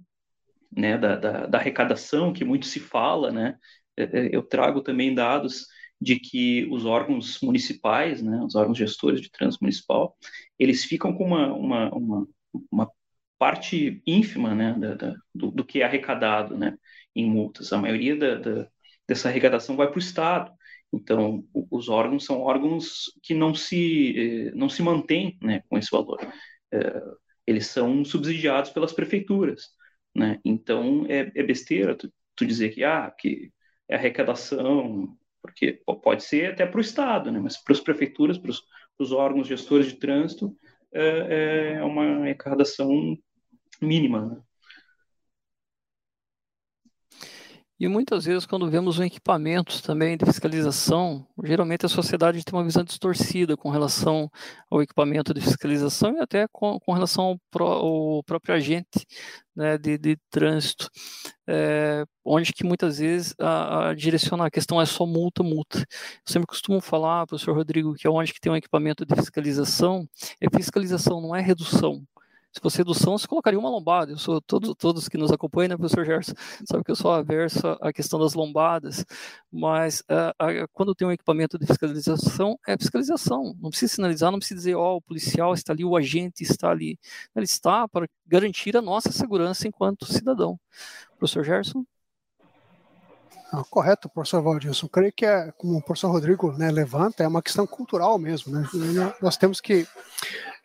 né, 0.70 0.98
da, 0.98 1.16
da, 1.16 1.46
da, 1.46 1.58
arrecadação, 1.58 2.32
que 2.32 2.44
muito 2.44 2.66
se 2.66 2.78
fala, 2.78 3.32
né, 3.32 3.56
é, 3.96 4.02
é, 4.02 4.28
eu 4.30 4.42
trago 4.42 4.82
também 4.82 5.14
dados 5.14 5.66
de 5.98 6.20
que 6.20 6.66
os 6.70 6.84
órgãos 6.84 7.40
municipais, 7.40 8.20
né, 8.22 8.38
os 8.44 8.54
órgãos 8.54 8.76
gestores 8.76 9.22
de 9.22 9.30
trânsito 9.30 9.64
municipal, 9.64 10.14
eles 10.58 10.84
ficam 10.84 11.14
com 11.14 11.24
uma, 11.24 11.54
uma, 11.54 11.94
uma, 11.94 12.28
uma 12.70 12.90
parte 13.38 14.02
ínfima 14.06 14.54
né, 14.54 14.74
da, 14.78 14.94
da, 14.94 15.14
do, 15.34 15.50
do, 15.50 15.64
que 15.64 15.80
é 15.80 15.84
arrecadado 15.84 16.58
né, 16.58 16.76
em 17.14 17.30
multas. 17.30 17.72
A 17.72 17.78
maioria 17.78 18.16
da, 18.16 18.34
da 18.34 18.68
dessa 19.08 19.28
arrecadação 19.28 19.76
vai 19.76 19.88
para 19.88 19.96
o 19.96 20.00
Estado. 20.00 20.52
Então, 20.92 21.44
os 21.70 21.88
órgãos 21.88 22.24
são 22.24 22.40
órgãos 22.40 23.12
que 23.22 23.34
não 23.34 23.54
se, 23.54 24.48
eh, 24.48 24.52
não 24.54 24.68
se 24.68 24.82
mantêm 24.82 25.36
né, 25.42 25.62
com 25.68 25.78
esse 25.78 25.90
valor. 25.90 26.18
Eles 27.46 27.66
são 27.66 28.04
subsidiados 28.04 28.70
pelas 28.70 28.92
prefeituras. 28.92 29.70
Né? 30.14 30.40
Então, 30.44 31.06
é, 31.08 31.30
é 31.34 31.42
besteira 31.42 31.94
tu, 31.94 32.12
tu, 32.34 32.46
dizer 32.46 32.70
que, 32.70 32.82
ah, 32.82 33.10
que 33.10 33.52
é 33.88 33.96
arrecadação, 33.96 35.16
porque 35.42 35.80
pode 36.02 36.24
ser 36.24 36.52
até 36.52 36.66
para 36.66 36.78
o 36.78 36.80
Estado, 36.80 37.30
né? 37.30 37.38
mas 37.38 37.56
para 37.56 37.72
as 37.72 37.80
prefeituras, 37.80 38.38
para 38.38 38.50
os 38.98 39.12
órgãos 39.12 39.46
gestores 39.46 39.86
de 39.86 39.96
trânsito, 39.96 40.56
é, 40.92 41.74
é 41.76 41.84
uma 41.84 42.22
arrecadação 42.22 43.16
mínima. 43.80 44.26
Né? 44.26 44.42
E 47.78 47.86
muitas 47.88 48.24
vezes, 48.24 48.46
quando 48.46 48.70
vemos 48.70 48.98
um 48.98 49.04
equipamento 49.04 49.82
também 49.82 50.16
de 50.16 50.24
fiscalização, 50.24 51.26
geralmente 51.44 51.84
a 51.84 51.90
sociedade 51.90 52.42
tem 52.42 52.58
uma 52.58 52.64
visão 52.64 52.82
distorcida 52.82 53.54
com 53.54 53.68
relação 53.68 54.30
ao 54.70 54.80
equipamento 54.80 55.34
de 55.34 55.42
fiscalização 55.42 56.16
e 56.16 56.20
até 56.20 56.46
com, 56.50 56.80
com 56.80 56.94
relação 56.94 57.38
ao, 57.54 57.68
ao, 57.68 58.22
próprio 58.24 58.54
agente 58.54 59.06
né, 59.54 59.76
de, 59.76 59.98
de, 59.98 60.16
trânsito, 60.30 60.88
é, 61.46 62.06
onde 62.24 62.50
que 62.54 62.64
muitas 62.64 62.98
vezes 62.98 63.34
a, 63.38 63.90
a 63.90 63.94
direcionar 63.94 64.46
a 64.46 64.50
questão 64.50 64.80
é 64.80 64.86
só 64.86 65.04
multa, 65.04 65.42
multa. 65.42 65.80
Eu 65.80 65.84
sempre 66.32 66.46
costumo 66.46 66.80
falar, 66.80 67.26
professor 67.26 67.54
Rodrigo, 67.54 67.92
que 67.92 68.08
onde 68.08 68.32
que 68.32 68.40
tem 68.40 68.50
um 68.50 68.56
equipamento 68.56 69.04
de 69.04 69.14
fiscalização, 69.14 70.08
é 70.40 70.48
fiscalização, 70.48 71.20
não 71.20 71.36
é 71.36 71.42
redução. 71.42 72.02
Se 72.56 72.60
fosse 72.62 72.78
redução, 72.78 73.18
você 73.18 73.28
colocaria 73.28 73.58
uma 73.58 73.68
lombada. 73.68 74.12
Eu 74.12 74.16
sou 74.16 74.40
todos, 74.40 74.74
todos 74.78 75.10
que 75.10 75.18
nos 75.18 75.30
acompanham, 75.30 75.68
né, 75.68 75.76
professor 75.76 76.06
Gerson, 76.06 76.32
sabe 76.64 76.82
que 76.82 76.90
eu 76.90 76.96
sou 76.96 77.12
averso 77.12 77.66
à 77.82 77.92
questão 77.92 78.18
das 78.18 78.32
lombadas, 78.32 79.04
mas 79.52 80.00
uh, 80.00 80.66
quando 80.72 80.94
tem 80.94 81.06
um 81.06 81.12
equipamento 81.12 81.58
de 81.58 81.66
fiscalização, 81.66 82.58
é 82.66 82.74
fiscalização. 82.78 83.54
Não 83.60 83.68
precisa 83.68 83.96
sinalizar, 83.96 84.32
não 84.32 84.38
precisa 84.38 84.56
dizer, 84.56 84.74
ó, 84.74 84.94
oh, 84.94 84.96
o 84.96 85.02
policial 85.02 85.52
está 85.52 85.74
ali, 85.74 85.84
o 85.84 85.94
agente 85.94 86.42
está 86.42 86.70
ali. 86.70 86.98
Ele 87.34 87.44
está 87.44 87.86
para 87.86 88.08
garantir 88.26 88.74
a 88.74 88.80
nossa 88.80 89.12
segurança 89.12 89.68
enquanto 89.68 90.10
cidadão. 90.10 90.58
Professor 91.18 91.44
Gerson? 91.44 91.84
Ah, 93.52 93.62
correto, 93.70 94.08
professor 94.08 94.42
Valdilson. 94.42 94.88
Creio 94.88 95.12
que 95.12 95.24
é, 95.24 95.52
como 95.52 95.78
o 95.78 95.82
professor 95.82 96.10
Rodrigo 96.10 96.52
né, 96.52 96.70
levanta, 96.70 97.22
é 97.22 97.28
uma 97.28 97.42
questão 97.42 97.66
cultural 97.66 98.18
mesmo. 98.18 98.52
Né? 98.52 98.66
Nós 99.22 99.36
temos 99.36 99.60
que 99.60 99.86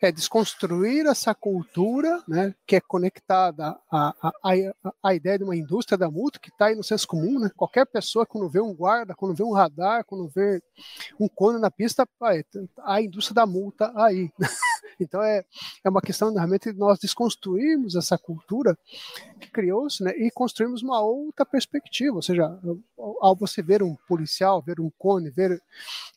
é, 0.00 0.10
desconstruir 0.10 1.06
essa 1.06 1.32
cultura 1.32 2.20
né, 2.26 2.52
que 2.66 2.74
é 2.74 2.80
conectada 2.80 3.78
à, 3.90 4.14
à, 4.20 4.92
à, 5.00 5.14
ideia 5.14 5.38
de 5.38 5.44
uma 5.44 5.54
indústria 5.54 5.96
da 5.96 6.10
multa 6.10 6.40
que 6.40 6.48
está 6.48 6.66
aí 6.66 6.74
no 6.74 6.82
senso 6.82 7.06
comum. 7.06 7.38
Né? 7.38 7.50
Qualquer 7.56 7.86
pessoa, 7.86 8.26
quando 8.26 8.50
vê 8.50 8.60
um 8.60 8.74
guarda, 8.74 9.14
quando 9.14 9.34
vê 9.34 9.44
um 9.44 9.52
radar, 9.52 10.04
quando 10.04 10.28
vê 10.28 10.60
um 11.20 11.28
cone 11.28 11.60
na 11.60 11.70
pista, 11.70 12.06
a 12.84 13.00
indústria 13.00 13.34
da 13.34 13.46
multa 13.46 13.92
aí. 13.94 14.28
Então 15.00 15.22
é, 15.22 15.44
é 15.84 15.88
uma 15.88 16.00
questão 16.00 16.32
realmente 16.34 16.72
de 16.72 16.78
nós 16.78 16.98
desconstruirmos 16.98 17.94
essa 17.94 18.18
cultura 18.18 18.76
que 19.40 19.50
criou-se 19.50 20.02
né, 20.02 20.12
e 20.16 20.30
construirmos 20.30 20.82
uma 20.82 21.00
outra 21.00 21.44
perspectiva. 21.44 22.16
Ou 22.16 22.22
seja, 22.22 22.58
ao 23.20 23.36
você 23.36 23.62
ver 23.62 23.82
um 23.82 23.96
policial, 24.08 24.62
ver 24.62 24.80
um 24.80 24.90
cone, 24.98 25.30
ver 25.30 25.62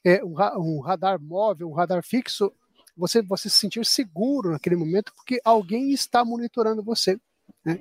é, 0.03 0.24
um, 0.24 0.36
um 0.58 0.79
radar 0.79 1.20
móvel, 1.20 1.70
um 1.70 1.74
radar 1.74 2.03
fixo, 2.03 2.51
você, 2.98 3.22
você 3.22 3.50
se 3.50 3.58
sentir 3.58 3.86
seguro 3.86 4.51
naquele 4.51 4.75
momento 4.75 5.13
porque 5.13 5.39
alguém 5.44 5.91
está 5.91 6.24
monitorando 6.24 6.84
você. 6.84 7.20
Né? 7.65 7.79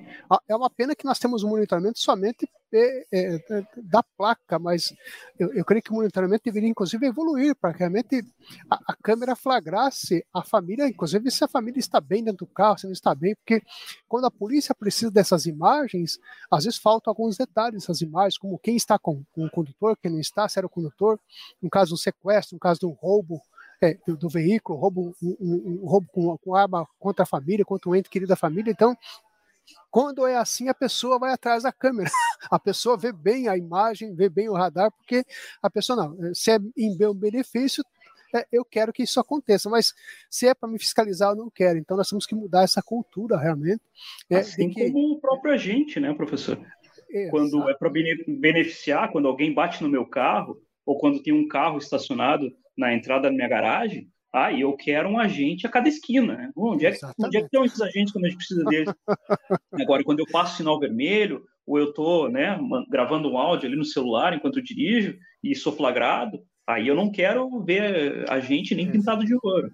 É 0.48 0.56
uma 0.56 0.70
pena 0.70 0.94
que 0.94 1.04
nós 1.04 1.18
temos 1.18 1.42
um 1.42 1.50
monitoramento 1.50 1.98
somente 1.98 2.48
é, 2.72 3.38
da 3.76 4.02
placa, 4.02 4.58
mas 4.58 4.92
eu, 5.38 5.52
eu, 5.52 5.64
creio 5.64 5.82
que 5.82 5.90
o 5.90 5.94
monitoramento 5.94 6.42
deveria, 6.44 6.68
inclusive, 6.68 7.06
evoluir 7.06 7.54
para 7.54 7.72
que 7.72 7.78
realmente 7.80 8.24
a, 8.68 8.78
a, 8.88 8.96
câmera 8.96 9.36
flagrasse 9.36 10.26
a 10.32 10.42
família, 10.42 10.88
inclusive 10.88 11.30
se 11.30 11.44
a 11.44 11.48
família 11.48 11.78
está 11.78 12.00
bem 12.00 12.24
dentro 12.24 12.46
do 12.46 12.52
carro, 12.52 12.78
se 12.78 12.86
não 12.86 12.92
está 12.92 13.14
bem, 13.14 13.36
porque 13.36 13.62
quando 14.08 14.24
a 14.24 14.30
polícia 14.30 14.74
precisa 14.74 15.10
dessas 15.10 15.46
imagens, 15.46 16.18
às 16.50 16.64
vezes 16.64 16.78
faltam 16.78 17.10
alguns 17.10 17.36
detalhes 17.36 17.82
dessas 17.82 18.00
imagens, 18.00 18.38
como 18.38 18.58
quem 18.58 18.74
está 18.74 18.98
com, 18.98 19.22
com 19.32 19.44
o 19.44 19.50
condutor, 19.50 19.96
quem 20.02 20.10
não 20.10 20.20
está, 20.20 20.48
se 20.48 20.58
era 20.58 20.66
o 20.66 20.70
condutor, 20.70 21.20
no 21.62 21.70
caso 21.70 21.88
de 21.88 21.94
um 21.94 21.98
sequestro, 21.98 22.56
no 22.56 22.60
caso 22.60 22.80
de 22.80 22.86
um 22.86 22.92
roubo, 22.92 23.40
é, 23.80 23.98
do, 24.06 24.16
do, 24.16 24.28
veículo, 24.28 24.78
roubo, 24.78 25.14
um, 25.22 25.36
um, 25.40 25.80
um 25.82 25.86
roubo 25.86 26.08
com, 26.10 26.38
com, 26.38 26.54
arma 26.54 26.86
contra 26.98 27.24
a 27.24 27.26
família, 27.26 27.64
contra 27.64 27.90
um 27.90 27.94
ente 27.94 28.08
querido 28.08 28.30
da 28.30 28.36
família. 28.36 28.70
Então, 28.70 28.96
quando 29.90 30.26
é 30.26 30.36
assim, 30.36 30.68
a 30.68 30.74
pessoa 30.74 31.18
vai 31.18 31.32
atrás 31.32 31.62
da 31.62 31.72
câmera. 31.72 32.10
A 32.50 32.58
pessoa 32.58 32.98
vê 32.98 33.10
bem 33.10 33.48
a 33.48 33.56
imagem, 33.56 34.14
vê 34.14 34.28
bem 34.28 34.48
o 34.50 34.54
radar, 34.54 34.90
porque 34.90 35.24
a 35.62 35.70
pessoa 35.70 35.96
não, 35.96 36.34
se 36.34 36.50
é 36.50 36.58
em 36.76 36.96
meu 36.98 37.14
benefício, 37.14 37.82
é, 38.34 38.44
eu 38.52 38.64
quero 38.64 38.92
que 38.92 39.04
isso 39.04 39.20
aconteça, 39.20 39.70
mas 39.70 39.94
se 40.28 40.48
é 40.48 40.54
para 40.54 40.68
me 40.68 40.78
fiscalizar, 40.78 41.30
eu 41.30 41.36
não 41.36 41.48
quero. 41.48 41.78
Então 41.78 41.96
nós 41.96 42.08
temos 42.08 42.26
que 42.26 42.34
mudar 42.34 42.64
essa 42.64 42.82
cultura 42.82 43.38
realmente. 43.38 43.80
É, 44.28 44.38
assim 44.38 44.68
que... 44.70 44.90
como 44.90 45.14
o 45.14 45.20
próprio 45.20 45.54
agente, 45.54 46.00
né, 46.00 46.12
professor? 46.12 46.58
É, 47.10 47.28
quando 47.28 47.68
é 47.70 47.74
para 47.74 47.88
beneficiar, 47.88 49.12
quando 49.12 49.28
alguém 49.28 49.54
bate 49.54 49.82
no 49.82 49.88
meu 49.88 50.04
carro, 50.04 50.60
ou 50.84 50.98
quando 50.98 51.22
tem 51.22 51.32
um 51.32 51.46
carro 51.46 51.78
estacionado 51.78 52.52
na 52.76 52.92
entrada 52.92 53.28
da 53.28 53.30
minha 53.30 53.48
garagem, 53.48 54.10
ah, 54.34 54.50
e 54.50 54.62
eu 54.62 54.76
quero 54.76 55.08
um 55.08 55.16
agente 55.16 55.64
a 55.64 55.70
cada 55.70 55.88
esquina. 55.88 56.34
Né? 56.34 56.50
Onde, 56.56 56.84
é, 56.86 56.92
onde 57.20 57.36
é 57.36 57.40
que 57.40 57.46
estão 57.46 57.64
esses 57.64 57.80
agentes 57.80 58.12
quando 58.12 58.24
a 58.24 58.28
gente 58.28 58.38
precisa 58.38 58.64
deles? 58.64 58.92
Agora, 59.80 60.02
quando 60.02 60.18
eu 60.18 60.26
passo 60.26 60.56
sinal 60.56 60.80
vermelho, 60.80 61.44
ou 61.64 61.78
eu 61.78 61.90
estou 61.90 62.28
né, 62.28 62.58
gravando 62.90 63.30
um 63.30 63.38
áudio 63.38 63.68
ali 63.68 63.76
no 63.76 63.84
celular 63.84 64.34
enquanto 64.34 64.58
eu 64.58 64.64
dirijo 64.64 65.16
e 65.40 65.54
sou 65.54 65.72
flagrado, 65.72 66.42
aí 66.66 66.88
eu 66.88 66.96
não 66.96 67.12
quero 67.12 67.48
ver 67.62 68.28
agente 68.28 68.74
nem 68.74 68.90
pintado 68.90 69.24
de 69.24 69.34
ouro. 69.40 69.70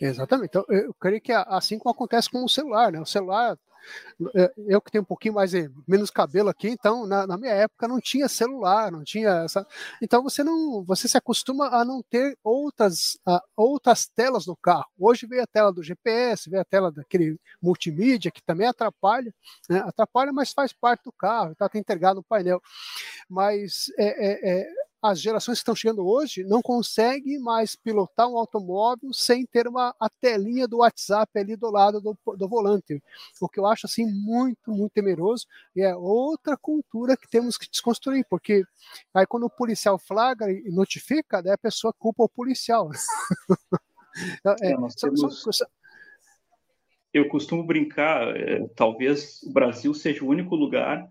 Exatamente. 0.00 0.48
Então, 0.48 0.64
eu 0.70 0.94
creio 0.98 1.20
que 1.20 1.32
assim 1.32 1.78
como 1.78 1.94
acontece 1.94 2.30
com 2.30 2.42
o 2.42 2.48
celular, 2.48 2.90
né? 2.90 2.98
O 2.98 3.04
celular 3.04 3.58
eu 4.68 4.80
que 4.80 4.90
tenho 4.90 5.02
um 5.02 5.06
pouquinho 5.06 5.34
mais 5.34 5.52
menos 5.86 6.10
cabelo 6.10 6.48
aqui, 6.48 6.68
então 6.68 7.06
na, 7.06 7.26
na, 7.26 7.36
minha 7.36 7.52
época 7.52 7.86
não 7.86 8.00
tinha 8.00 8.28
celular, 8.28 8.90
não 8.90 9.04
tinha 9.04 9.44
essa. 9.44 9.66
Então 10.02 10.22
você 10.22 10.42
não, 10.42 10.82
você 10.84 11.06
se 11.08 11.16
acostuma 11.16 11.68
a 11.68 11.84
não 11.84 12.02
ter 12.02 12.36
outras, 12.42 13.18
a, 13.26 13.42
outras 13.56 14.06
telas 14.06 14.46
no 14.46 14.56
carro. 14.56 14.86
Hoje 14.98 15.26
veio 15.26 15.42
a 15.42 15.46
tela 15.46 15.72
do 15.72 15.82
GPS, 15.82 16.48
veio 16.48 16.62
a 16.62 16.64
tela 16.64 16.90
daquele 16.90 17.38
multimídia 17.60 18.30
que 18.30 18.42
também 18.42 18.66
atrapalha, 18.66 19.32
né? 19.68 19.80
atrapalha, 19.86 20.32
mas 20.32 20.52
faz 20.52 20.72
parte 20.72 21.04
do 21.04 21.12
carro, 21.12 21.52
está 21.52 21.68
integrado 21.74 22.16
no 22.16 22.24
painel. 22.24 22.60
Mas 23.28 23.86
é, 23.98 24.06
é, 24.06 24.60
é 24.60 24.85
as 25.10 25.20
gerações 25.20 25.58
que 25.58 25.62
estão 25.62 25.74
chegando 25.74 26.06
hoje 26.06 26.44
não 26.44 26.60
conseguem 26.60 27.38
mais 27.38 27.74
pilotar 27.76 28.28
um 28.28 28.36
automóvel 28.36 29.12
sem 29.12 29.44
ter 29.46 29.66
uma 29.66 29.94
a 30.00 30.08
telinha 30.08 30.66
do 30.66 30.78
WhatsApp 30.78 31.38
ali 31.38 31.56
do 31.56 31.70
lado 31.70 32.00
do, 32.00 32.16
do 32.36 32.48
volante. 32.48 33.02
O 33.40 33.48
que 33.48 33.60
eu 33.60 33.66
acho 33.66 33.86
assim 33.86 34.06
muito, 34.06 34.70
muito 34.70 34.92
temeroso 34.92 35.46
e 35.74 35.82
é 35.82 35.94
outra 35.94 36.56
cultura 36.56 37.16
que 37.16 37.28
temos 37.28 37.56
que 37.56 37.70
desconstruir, 37.70 38.26
porque 38.28 38.64
aí 39.14 39.26
quando 39.26 39.44
o 39.44 39.50
policial 39.50 39.98
flagra 39.98 40.50
e 40.50 40.70
notifica, 40.70 41.42
daí 41.42 41.52
a 41.52 41.58
pessoa 41.58 41.92
culpa 41.92 42.24
o 42.24 42.28
policial. 42.28 42.90
é, 44.62 44.72
é, 44.72 44.76
temos... 45.00 45.62
Eu 47.12 47.28
costumo 47.28 47.64
brincar, 47.64 48.36
é, 48.36 48.66
talvez 48.76 49.42
o 49.42 49.50
Brasil 49.50 49.94
seja 49.94 50.22
o 50.22 50.28
único 50.28 50.54
lugar 50.54 51.10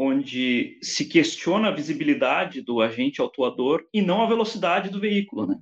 onde 0.00 0.78
se 0.80 1.04
questiona 1.04 1.68
a 1.68 1.74
visibilidade 1.74 2.62
do 2.62 2.80
agente 2.80 3.20
autuador 3.20 3.84
e 3.92 4.00
não 4.00 4.22
a 4.22 4.28
velocidade 4.28 4.90
do 4.90 5.00
veículo, 5.00 5.44
né? 5.44 5.56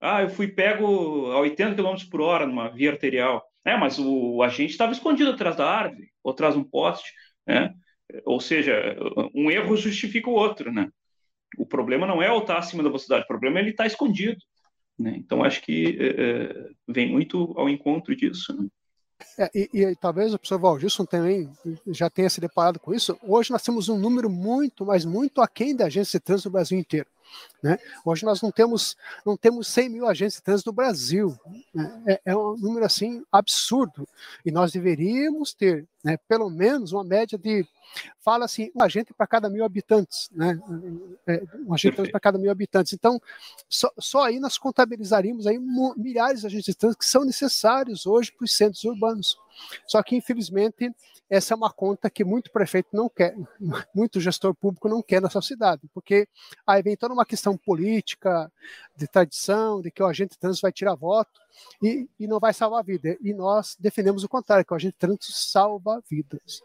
Ah, 0.00 0.22
eu 0.22 0.30
fui 0.30 0.48
pego 0.48 1.30
a 1.30 1.38
80 1.38 1.76
km 1.76 1.94
por 2.10 2.20
hora 2.20 2.44
numa 2.44 2.68
via 2.70 2.90
arterial. 2.90 3.40
É, 3.64 3.76
mas 3.76 3.96
o 3.96 4.42
agente 4.42 4.72
estava 4.72 4.90
escondido 4.90 5.30
atrás 5.30 5.54
da 5.54 5.70
árvore 5.70 6.08
ou 6.24 6.32
atrás 6.32 6.54
de 6.54 6.60
um 6.60 6.64
poste, 6.64 7.08
né? 7.46 7.72
Ou 8.24 8.40
seja, 8.40 8.96
um 9.32 9.48
erro 9.48 9.76
justifica 9.76 10.28
o 10.28 10.34
outro, 10.34 10.72
né? 10.72 10.88
O 11.56 11.64
problema 11.64 12.04
não 12.04 12.20
é 12.20 12.32
o 12.32 12.38
estar 12.38 12.58
acima 12.58 12.82
da 12.82 12.88
velocidade, 12.88 13.24
o 13.24 13.28
problema 13.28 13.58
é 13.58 13.62
ele 13.62 13.70
estar 13.70 13.86
escondido. 13.86 14.38
Né? 14.98 15.14
Então, 15.18 15.44
acho 15.44 15.62
que 15.62 15.96
é, 16.00 16.70
vem 16.88 17.12
muito 17.12 17.54
ao 17.56 17.68
encontro 17.68 18.16
disso. 18.16 18.56
Né? 18.60 18.68
É, 19.36 19.50
e, 19.54 19.70
e, 19.72 19.96
talvez 19.96 20.32
o 20.32 20.38
professor 20.38 20.58
Valdilson 20.58 21.04
também 21.04 21.50
já 21.88 22.08
tenha 22.08 22.30
se 22.30 22.40
deparado 22.40 22.78
com 22.78 22.94
isso. 22.94 23.18
Hoje 23.22 23.50
nós 23.50 23.62
temos 23.62 23.88
um 23.88 23.98
número 23.98 24.28
muito, 24.28 24.84
mas 24.84 25.04
muito 25.04 25.40
aquém 25.40 25.74
da 25.74 25.86
agência 25.86 26.18
de 26.18 26.24
trânsito 26.24 26.48
no 26.48 26.52
Brasil 26.52 26.78
inteiro. 26.78 27.06
Né? 27.62 27.78
Hoje 28.04 28.24
nós 28.24 28.40
não 28.40 28.50
temos, 28.50 28.96
não 29.24 29.36
temos 29.36 29.68
100 29.68 29.88
mil 29.88 30.06
agentes 30.06 30.36
de 30.36 30.42
trânsito 30.42 30.70
no 30.70 30.74
Brasil. 30.74 31.38
Né? 31.74 31.92
É, 32.06 32.20
é, 32.26 32.36
um 32.36 32.56
número 32.56 32.84
assim 32.84 33.24
absurdo. 33.30 34.08
E 34.44 34.50
nós 34.50 34.72
deveríamos 34.72 35.52
ter 35.52 35.86
né, 36.02 36.16
pelo 36.28 36.48
menos 36.48 36.92
uma 36.92 37.04
média 37.04 37.38
de 37.38 37.66
fala 38.20 38.44
assim, 38.44 38.70
um 38.74 38.82
agente 38.82 39.12
para 39.14 39.26
cada 39.26 39.48
mil 39.48 39.64
habitantes, 39.64 40.28
né? 40.32 40.58
É, 41.26 41.42
um 41.66 41.74
agente 41.74 42.10
para 42.10 42.20
cada 42.20 42.38
mil 42.38 42.50
habitantes. 42.50 42.92
Então, 42.92 43.20
só, 43.68 43.90
só 43.98 44.24
aí 44.24 44.38
nós 44.38 44.58
contabilizaríamos 44.58 45.46
aí 45.46 45.58
milhares 45.96 46.40
de 46.40 46.46
agentes 46.46 46.66
de 46.66 46.74
trânsito 46.74 46.98
que 46.98 47.06
são 47.06 47.24
necessários 47.24 48.06
hoje 48.06 48.32
para 48.32 48.44
os 48.44 48.54
centros 48.54 48.84
urbanos. 48.84 49.36
Só 49.86 50.02
que, 50.02 50.16
infelizmente, 50.16 50.92
essa 51.30 51.52
é 51.52 51.56
uma 51.56 51.70
conta 51.70 52.08
que 52.08 52.24
muito 52.24 52.50
prefeito 52.50 52.88
não 52.92 53.08
quer, 53.08 53.36
muito 53.94 54.20
gestor 54.20 54.54
público 54.54 54.88
não 54.88 55.02
quer 55.02 55.20
nessa 55.20 55.42
cidade, 55.42 55.82
porque 55.92 56.26
aí 56.66 56.82
vem 56.82 56.96
toda 56.96 57.12
uma 57.12 57.26
questão 57.26 57.56
política, 57.56 58.50
de 58.96 59.06
tradição, 59.06 59.82
de 59.82 59.90
que 59.90 60.02
o 60.02 60.06
agente 60.06 60.38
trans 60.38 60.60
vai 60.60 60.72
tirar 60.72 60.94
voto 60.94 61.40
e, 61.82 62.08
e 62.18 62.26
não 62.26 62.38
vai 62.38 62.54
salvar 62.54 62.80
a 62.80 62.82
vida. 62.82 63.16
E 63.20 63.34
nós 63.34 63.76
defendemos 63.78 64.24
o 64.24 64.28
contrário, 64.28 64.64
que 64.64 64.72
o 64.72 64.76
agente 64.76 64.96
trans 64.98 65.18
salva 65.20 66.02
vidas. 66.08 66.62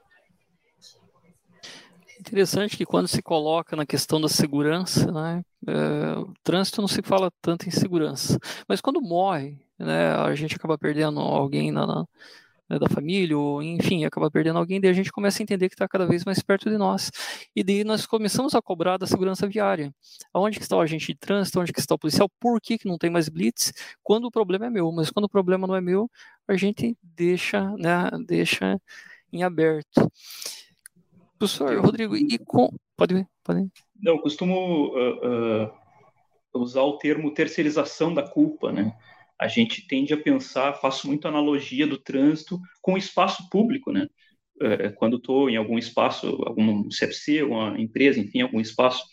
Interessante 2.26 2.78
que 2.78 2.86
quando 2.86 3.06
se 3.06 3.22
coloca 3.22 3.76
na 3.76 3.86
questão 3.86 4.20
da 4.20 4.30
segurança, 4.30 5.12
né, 5.12 5.44
é, 5.68 6.18
o 6.20 6.34
trânsito 6.42 6.80
não 6.80 6.88
se 6.88 7.02
fala 7.02 7.30
tanto 7.42 7.68
em 7.68 7.72
segurança, 7.72 8.40
mas 8.66 8.80
quando 8.80 9.02
morre, 9.02 9.60
né, 9.78 10.14
a 10.16 10.34
gente 10.34 10.56
acaba 10.56 10.78
perdendo 10.78 11.20
alguém 11.20 11.70
na, 11.70 11.86
na 11.86 12.06
né, 12.70 12.80
da 12.80 12.88
família, 12.88 13.38
ou 13.38 13.62
enfim, 13.62 14.06
acaba 14.06 14.32
perdendo 14.32 14.58
alguém, 14.58 14.80
daí 14.80 14.90
a 14.90 14.94
gente 14.94 15.12
começa 15.12 15.42
a 15.42 15.44
entender 15.44 15.68
que 15.68 15.76
está 15.76 15.86
cada 15.86 16.06
vez 16.06 16.24
mais 16.24 16.42
perto 16.42 16.70
de 16.70 16.78
nós. 16.78 17.12
E 17.54 17.62
daí 17.62 17.84
nós 17.84 18.06
começamos 18.06 18.56
a 18.56 18.62
cobrar 18.62 18.96
da 18.98 19.06
segurança 19.06 19.46
viária. 19.46 19.94
Onde 20.34 20.60
que 20.60 20.64
está 20.64 20.78
o 20.78 20.82
agente 20.82 21.08
de 21.08 21.20
trânsito, 21.20 21.60
onde 21.60 21.74
que 21.74 21.80
está 21.82 21.94
o 21.94 22.00
policial, 22.00 22.30
por 22.40 22.62
que, 22.62 22.78
que 22.78 22.88
não 22.88 22.98
tem 22.98 23.10
mais 23.10 23.28
blitz, 23.28 23.74
quando 24.02 24.26
o 24.28 24.32
problema 24.32 24.68
é 24.68 24.70
meu. 24.70 24.90
Mas 24.94 25.12
quando 25.12 25.26
o 25.26 25.30
problema 25.30 25.68
não 25.68 25.76
é 25.76 25.82
meu, 25.82 26.10
a 26.48 26.56
gente 26.56 26.98
deixa, 27.04 27.70
né, 27.78 28.10
deixa 28.26 28.80
em 29.32 29.44
aberto. 29.44 30.10
Professor 31.48 31.80
Rodrigo, 31.80 32.16
e 32.16 32.38
com... 32.40 32.70
Pode 32.96 33.14
ver, 33.14 33.28
pode 33.44 33.62
ver. 33.62 33.70
Não, 34.02 34.14
eu 34.14 34.20
costumo 34.20 34.94
uh, 34.96 35.66
uh, 35.66 35.72
usar 36.54 36.82
o 36.82 36.98
termo 36.98 37.34
terceirização 37.34 38.14
da 38.14 38.24
culpa, 38.24 38.72
né? 38.72 38.94
a 39.44 39.48
gente 39.48 39.86
tende 39.86 40.14
a 40.14 40.18
pensar, 40.18 40.74
faço 40.76 41.08
muito 41.08 41.28
analogia 41.28 41.86
do 41.86 41.98
trânsito 41.98 42.60
com 42.82 42.94
o 42.94 42.98
espaço 42.98 43.50
público, 43.50 43.92
né? 43.92 44.08
É, 44.62 44.90
quando 44.90 45.18
estou 45.18 45.50
em 45.50 45.58
algum 45.58 45.78
espaço, 45.78 46.28
algum 46.46 46.88
CFC, 46.88 47.40
alguma 47.40 47.80
empresa, 47.80 48.20
enfim, 48.20 48.42
algum 48.42 48.62
espaço, 48.62 49.04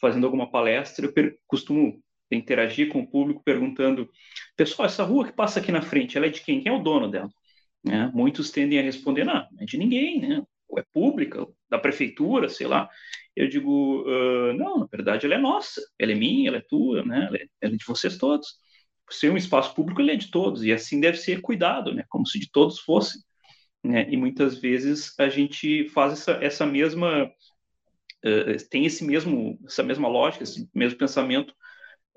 fazendo 0.00 0.24
alguma 0.24 0.50
palestra, 0.50 1.06
eu 1.06 1.32
costumo 1.46 2.02
interagir 2.32 2.88
com 2.88 3.00
o 3.00 3.06
público 3.06 3.42
perguntando, 3.44 4.08
pessoal, 4.56 4.86
essa 4.86 5.04
rua 5.04 5.26
que 5.26 5.32
passa 5.32 5.60
aqui 5.60 5.70
na 5.70 5.82
frente, 5.82 6.16
ela 6.16 6.26
é 6.26 6.30
de 6.30 6.40
quem? 6.40 6.60
Quem 6.60 6.72
é 6.72 6.74
o 6.74 6.82
dono 6.82 7.08
dela? 7.08 7.28
Né? 7.84 8.10
Muitos 8.12 8.50
tendem 8.50 8.78
a 8.78 8.82
responder, 8.82 9.24
não, 9.24 9.46
é 9.60 9.64
de 9.64 9.78
ninguém, 9.78 10.20
né? 10.20 10.42
É 10.76 10.82
pública, 10.92 11.46
da 11.70 11.78
prefeitura, 11.78 12.48
sei 12.48 12.66
lá. 12.66 12.88
Eu 13.34 13.48
digo, 13.48 14.02
uh, 14.02 14.52
não, 14.54 14.78
na 14.78 14.86
verdade 14.86 15.26
ela 15.26 15.36
é 15.36 15.38
nossa, 15.38 15.80
ela 15.98 16.12
é 16.12 16.14
minha, 16.14 16.48
ela 16.48 16.58
é 16.58 16.64
tua, 16.68 17.04
né? 17.04 17.26
ela 17.28 17.36
é, 17.36 17.46
ela 17.60 17.74
é 17.74 17.76
de 17.76 17.84
vocês 17.86 18.18
todos 18.18 18.58
ser 19.10 19.30
um 19.30 19.36
espaço 19.36 19.74
público, 19.74 20.00
ele 20.00 20.12
é 20.12 20.16
de 20.16 20.30
todos, 20.30 20.64
e 20.64 20.72
assim 20.72 21.00
deve 21.00 21.18
ser 21.18 21.40
cuidado, 21.40 21.94
né? 21.94 22.04
Como 22.08 22.26
se 22.26 22.38
de 22.38 22.50
todos 22.50 22.78
fosse. 22.80 23.18
Né? 23.82 24.08
E 24.10 24.16
muitas 24.16 24.58
vezes 24.58 25.14
a 25.18 25.28
gente 25.28 25.88
faz 25.90 26.12
essa, 26.12 26.32
essa 26.42 26.66
mesma. 26.66 27.30
Uh, 28.24 28.68
tem 28.68 28.84
esse 28.84 29.04
mesmo, 29.04 29.58
essa 29.64 29.82
mesma 29.82 30.08
lógica, 30.08 30.42
esse 30.42 30.68
mesmo 30.74 30.98
pensamento 30.98 31.54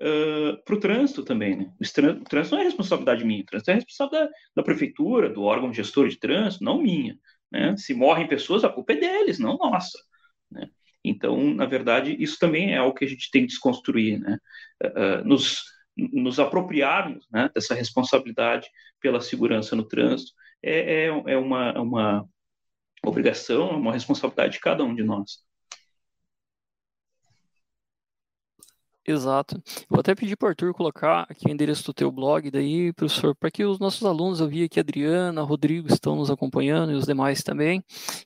uh, 0.00 0.62
para 0.64 0.74
o 0.74 0.80
trânsito 0.80 1.24
também. 1.24 1.56
Né? 1.56 1.72
O, 1.80 1.84
o, 1.84 2.24
trânsito 2.24 2.54
não 2.56 2.62
é 2.62 2.64
responsabilidade 2.64 3.24
minha, 3.24 3.42
o 3.42 3.46
trânsito 3.46 3.70
é 3.70 3.74
responsabilidade 3.74 4.30
da, 4.30 4.36
da, 4.56 4.62
prefeitura, 4.64 5.30
do 5.30 5.42
órgão 5.42 5.72
gestor 5.72 6.08
de 6.08 6.18
trânsito, 6.18 6.64
não 6.64 6.82
minha. 6.82 7.16
Né? 7.52 7.76
Se 7.76 7.94
morrem 7.94 8.26
pessoas, 8.26 8.64
a 8.64 8.68
culpa 8.68 8.94
é 8.94 8.96
deles, 8.96 9.38
não 9.38 9.58
nossa. 9.58 9.98
Né? 10.50 10.68
Então, 11.04 11.52
na 11.54 11.66
verdade, 11.66 12.16
isso 12.18 12.38
também 12.38 12.72
é 12.72 12.78
algo 12.78 12.94
que 12.94 13.04
a 13.04 13.08
gente 13.08 13.30
tem 13.30 13.42
que 13.42 13.48
desconstruir. 13.48 14.18
Né? 14.18 14.38
Uh, 14.82 15.24
nos 15.24 15.62
nos 15.96 16.40
apropriarmos 16.40 17.26
né, 17.30 17.50
dessa 17.54 17.74
responsabilidade 17.74 18.68
pela 19.00 19.20
segurança 19.20 19.76
no 19.76 19.84
trânsito 19.84 20.32
é, 20.62 21.04
é, 21.04 21.06
é 21.06 21.36
uma, 21.36 21.70
é 21.70 21.78
uma 21.78 22.28
obrigação, 23.04 23.70
é 23.70 23.76
uma 23.76 23.92
responsabilidade 23.92 24.54
de 24.54 24.60
cada 24.60 24.84
um 24.84 24.94
de 24.94 25.02
nós. 25.02 25.42
Exato. 29.04 29.60
Vou 29.88 29.98
até 29.98 30.14
pedir 30.14 30.36
para 30.36 30.46
o 30.46 30.48
Arthur 30.50 30.72
colocar 30.72 31.26
aqui 31.28 31.48
o 31.48 31.50
endereço 31.50 31.84
do 31.86 31.92
teu 31.92 32.12
blog 32.12 32.48
daí, 32.52 32.92
professor, 32.92 33.34
para 33.34 33.50
que 33.50 33.64
os 33.64 33.80
nossos 33.80 34.04
alunos, 34.06 34.38
eu 34.38 34.46
vi 34.46 34.62
aqui 34.62 34.78
a 34.78 34.82
Adriana, 34.82 35.42
Rodrigo 35.42 35.92
estão 35.92 36.14
nos 36.14 36.30
acompanhando 36.30 36.92
e 36.92 36.94
os 36.94 37.04
demais 37.04 37.42
também, 37.42 37.82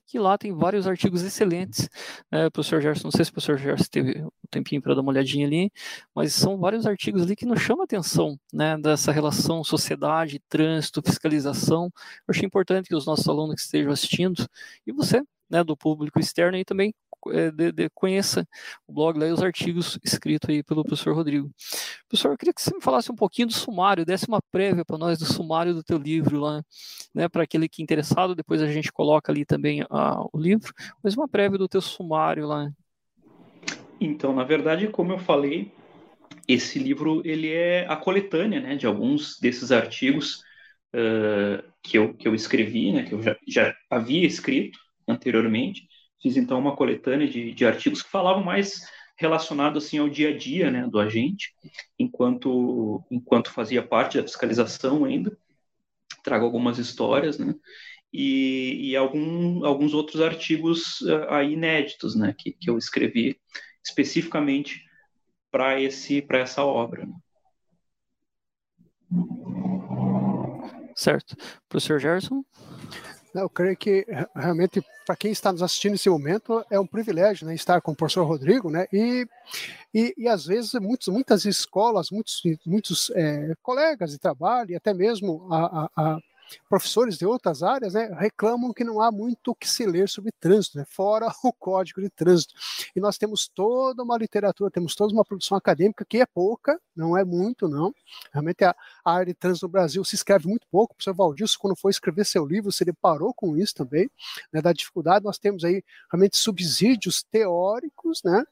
que 0.07 0.19
lá 0.19 0.37
tem 0.37 0.53
vários 0.53 0.87
artigos 0.87 1.23
excelentes. 1.23 1.89
Né, 2.31 2.51
professor 2.51 2.83
Gerson, 2.83 3.05
não 3.05 3.11
sei 3.11 3.25
se 3.25 3.31
o 3.31 3.35
professor 3.35 3.57
Gerson 3.57 3.87
teve 3.91 4.23
um 4.23 4.29
tempinho 4.51 4.83
para 4.83 4.95
dar 4.95 5.01
uma 5.01 5.12
olhadinha 5.12 5.47
ali, 5.47 5.73
mas 6.15 6.35
são 6.35 6.59
vários 6.59 6.85
artigos 6.87 7.23
ali 7.23 7.35
que 7.35 7.47
nos 7.47 7.61
chamam 7.62 7.81
a 7.81 7.85
atenção, 7.85 8.39
né, 8.53 8.77
dessa 8.77 9.11
relação 9.11 9.65
sociedade, 9.65 10.43
trânsito, 10.47 11.01
fiscalização. 11.03 11.85
Eu 11.87 12.33
achei 12.33 12.45
importante 12.45 12.87
que 12.87 12.95
os 12.95 13.07
nossos 13.07 13.27
alunos 13.27 13.55
que 13.55 13.62
estejam 13.62 13.93
assistindo, 13.93 14.47
e 14.87 14.93
você, 14.93 15.23
né, 15.51 15.63
do 15.65 15.77
público 15.77 16.19
externo 16.19 16.57
aí 16.57 16.65
também 16.65 16.95
é, 17.33 17.51
de, 17.51 17.73
de, 17.73 17.91
conheça 17.91 18.47
o 18.87 18.93
blog 18.93 19.19
lá 19.19 19.27
e 19.27 19.33
os 19.33 19.43
artigos 19.43 19.99
escritos 20.05 20.49
aí 20.49 20.63
pelo 20.63 20.85
professor 20.85 21.15
Rodrigo. 21.15 21.51
Professor, 22.09 22.33
eu 22.33 22.39
queria 22.39 22.55
que 22.55 22.63
você 22.63 22.75
me 22.75 22.83
falasse 22.83 23.11
um 23.11 23.17
pouquinho 23.17 23.49
do 23.49 23.55
sumário, 23.55 24.05
desse 24.05 24.29
uma 24.29 24.41
prévia 24.51 24.85
para 24.85 24.99
nós 24.99 25.19
do 25.19 25.25
sumário 25.25 25.75
do 25.75 25.83
teu 25.83 25.99
livro 25.99 26.41
lá, 26.41 26.63
né, 27.15 27.29
para 27.29 27.43
aquele 27.43 27.69
que 27.69 27.83
é 27.83 27.85
interessado, 27.85 28.35
depois 28.35 28.63
a 28.63 28.69
gente 28.69 28.93
coloca 28.93 29.33
ali 29.33 29.45
também 29.45 29.85
a, 29.91 30.21
o 30.33 30.39
livro, 30.39 30.73
mas 31.03 31.17
uma 31.17 31.29
prévia 31.29 31.59
do 31.59 31.69
teu 31.69 31.81
sumário 31.81 32.47
lá. 32.47 32.71
Então, 34.01 34.33
na 34.35 34.45
verdade, 34.45 34.89
como 34.89 35.13
eu 35.13 35.19
falei, 35.19 35.73
esse 36.47 36.79
livro 36.79 37.23
ele 37.25 37.51
é 37.51 37.87
a 37.89 37.97
coletânea 37.97 38.61
né, 38.61 38.77
de 38.77 38.87
alguns 38.87 39.41
desses 39.41 39.73
artigos 39.73 40.43
uh, 40.95 41.63
que, 41.83 41.99
eu, 41.99 42.15
que 42.15 42.29
eu 42.29 42.35
escrevi, 42.35 42.93
né, 42.93 43.03
que 43.03 43.15
eu 43.15 43.23
já, 43.23 43.37
já 43.49 43.75
havia 43.91 44.27
escrito 44.27 44.86
anteriormente, 45.09 45.88
Fiz 46.23 46.37
então 46.37 46.59
uma 46.59 46.75
coletânea 46.75 47.29
de, 47.29 47.53
de 47.53 47.66
artigos 47.66 48.03
que 48.03 48.11
falavam 48.11 48.42
mais 48.42 48.90
relacionado 49.16 49.79
assim 49.79 49.99
ao 49.99 50.09
dia 50.09 50.31
a 50.31 50.37
dia, 50.37 50.71
né, 50.71 50.87
do 50.87 50.99
agente, 50.99 51.55
enquanto 51.99 53.05
enquanto 53.11 53.53
fazia 53.53 53.83
parte 53.83 54.19
da 54.19 54.25
fiscalização 54.25 55.05
ainda. 55.05 55.37
Trago 56.23 56.45
algumas 56.45 56.79
histórias, 56.79 57.38
né, 57.38 57.55
e, 58.12 58.90
e 58.90 58.97
algum, 58.97 59.64
alguns 59.64 59.95
outros 59.95 60.21
artigos 60.21 61.01
uh, 61.03 61.42
inéditos, 61.42 62.16
né, 62.16 62.35
que, 62.37 62.53
que 62.53 62.69
eu 62.69 62.79
escrevi 62.79 63.38
especificamente 63.85 64.85
para 65.51 65.81
esse 65.81 66.21
para 66.21 66.38
essa 66.38 66.64
obra. 66.64 67.07
Né. 67.07 67.14
Certo. 70.97 71.37
Professor 71.69 72.01
Gerson? 72.01 72.42
Eu 73.42 73.51
creio 73.51 73.77
que 73.77 74.07
realmente 74.35 74.83
para 75.07 75.16
quem 75.16 75.31
está 75.31 75.53
nos 75.53 75.62
assistindo 75.62 75.92
nesse 75.92 76.11
momento 76.11 76.64
é 76.68 76.81
um 76.81 76.87
privilégio 76.87 77.46
né, 77.46 77.55
estar 77.55 77.81
com 77.81 77.92
o 77.92 77.96
professor 77.96 78.25
Rodrigo, 78.25 78.68
né? 78.70 78.87
E, 78.92 79.27
e, 79.94 80.14
e 80.18 80.29
às 80.29 80.44
vezes 80.46 80.72
muitos, 80.75 81.07
muitas 81.09 81.44
escolas, 81.44 82.11
muitos, 82.11 82.42
muitos 82.66 83.11
é, 83.14 83.55
colegas 83.62 84.11
de 84.11 84.18
trabalho 84.18 84.72
e 84.72 84.77
até 84.77 84.92
mesmo 84.92 85.46
a, 85.51 85.85
a, 85.85 85.90
a 85.96 86.18
professores 86.69 87.19
de 87.19 87.27
outras 87.27 87.63
áreas 87.63 87.95
né, 87.95 88.11
reclamam 88.19 88.73
que 88.73 88.85
não 88.85 89.01
há 89.01 89.11
muito 89.11 89.51
o 89.51 89.55
que 89.55 89.69
se 89.69 89.87
ler 89.87 90.09
sobre 90.09 90.33
trânsito, 90.33 90.79
né, 90.79 90.85
fora 90.89 91.29
o 91.43 91.53
código 91.53 92.01
de 92.01 92.11
trânsito. 92.11 92.55
E 92.95 93.01
nós 93.01 93.19
temos 93.19 93.49
toda 93.49 94.03
uma 94.03 94.17
literatura, 94.17 94.71
temos 94.71 94.95
toda 94.95 95.13
uma 95.13 95.25
produção 95.25 95.57
acadêmica 95.57 96.05
que 96.05 96.19
é 96.19 96.27
pouca, 96.27 96.81
não 96.95 97.17
é 97.17 97.25
muito, 97.25 97.69
não. 97.69 97.95
Realmente 98.33 98.65
a, 98.65 98.75
a 99.05 99.13
área 99.13 99.27
de 99.27 99.35
trânsito 99.35 99.67
no 99.67 99.73
Brasil 99.73 100.05
se 100.05 100.15
escreve 100.15 100.49
muito 100.49 100.67
pouco. 100.71 100.93
O 100.93 100.97
professor 100.97 101.15
Valdilson, 101.15 101.59
quando 101.59 101.77
foi 101.77 101.91
escrever 101.91 102.25
seu 102.25 102.45
livro, 102.45 102.73
se 102.73 102.85
deparou 102.85 103.33
com 103.35 103.57
isso 103.57 103.75
também, 103.75 104.11
né, 104.53 104.61
da 104.61 104.73
dificuldade. 104.73 105.25
Nós 105.25 105.39
temos 105.39 105.65
aí 105.65 105.83
realmente 106.11 106.37
subsídios 106.37 107.23
teóricos, 107.23 108.23
né, 108.25 108.45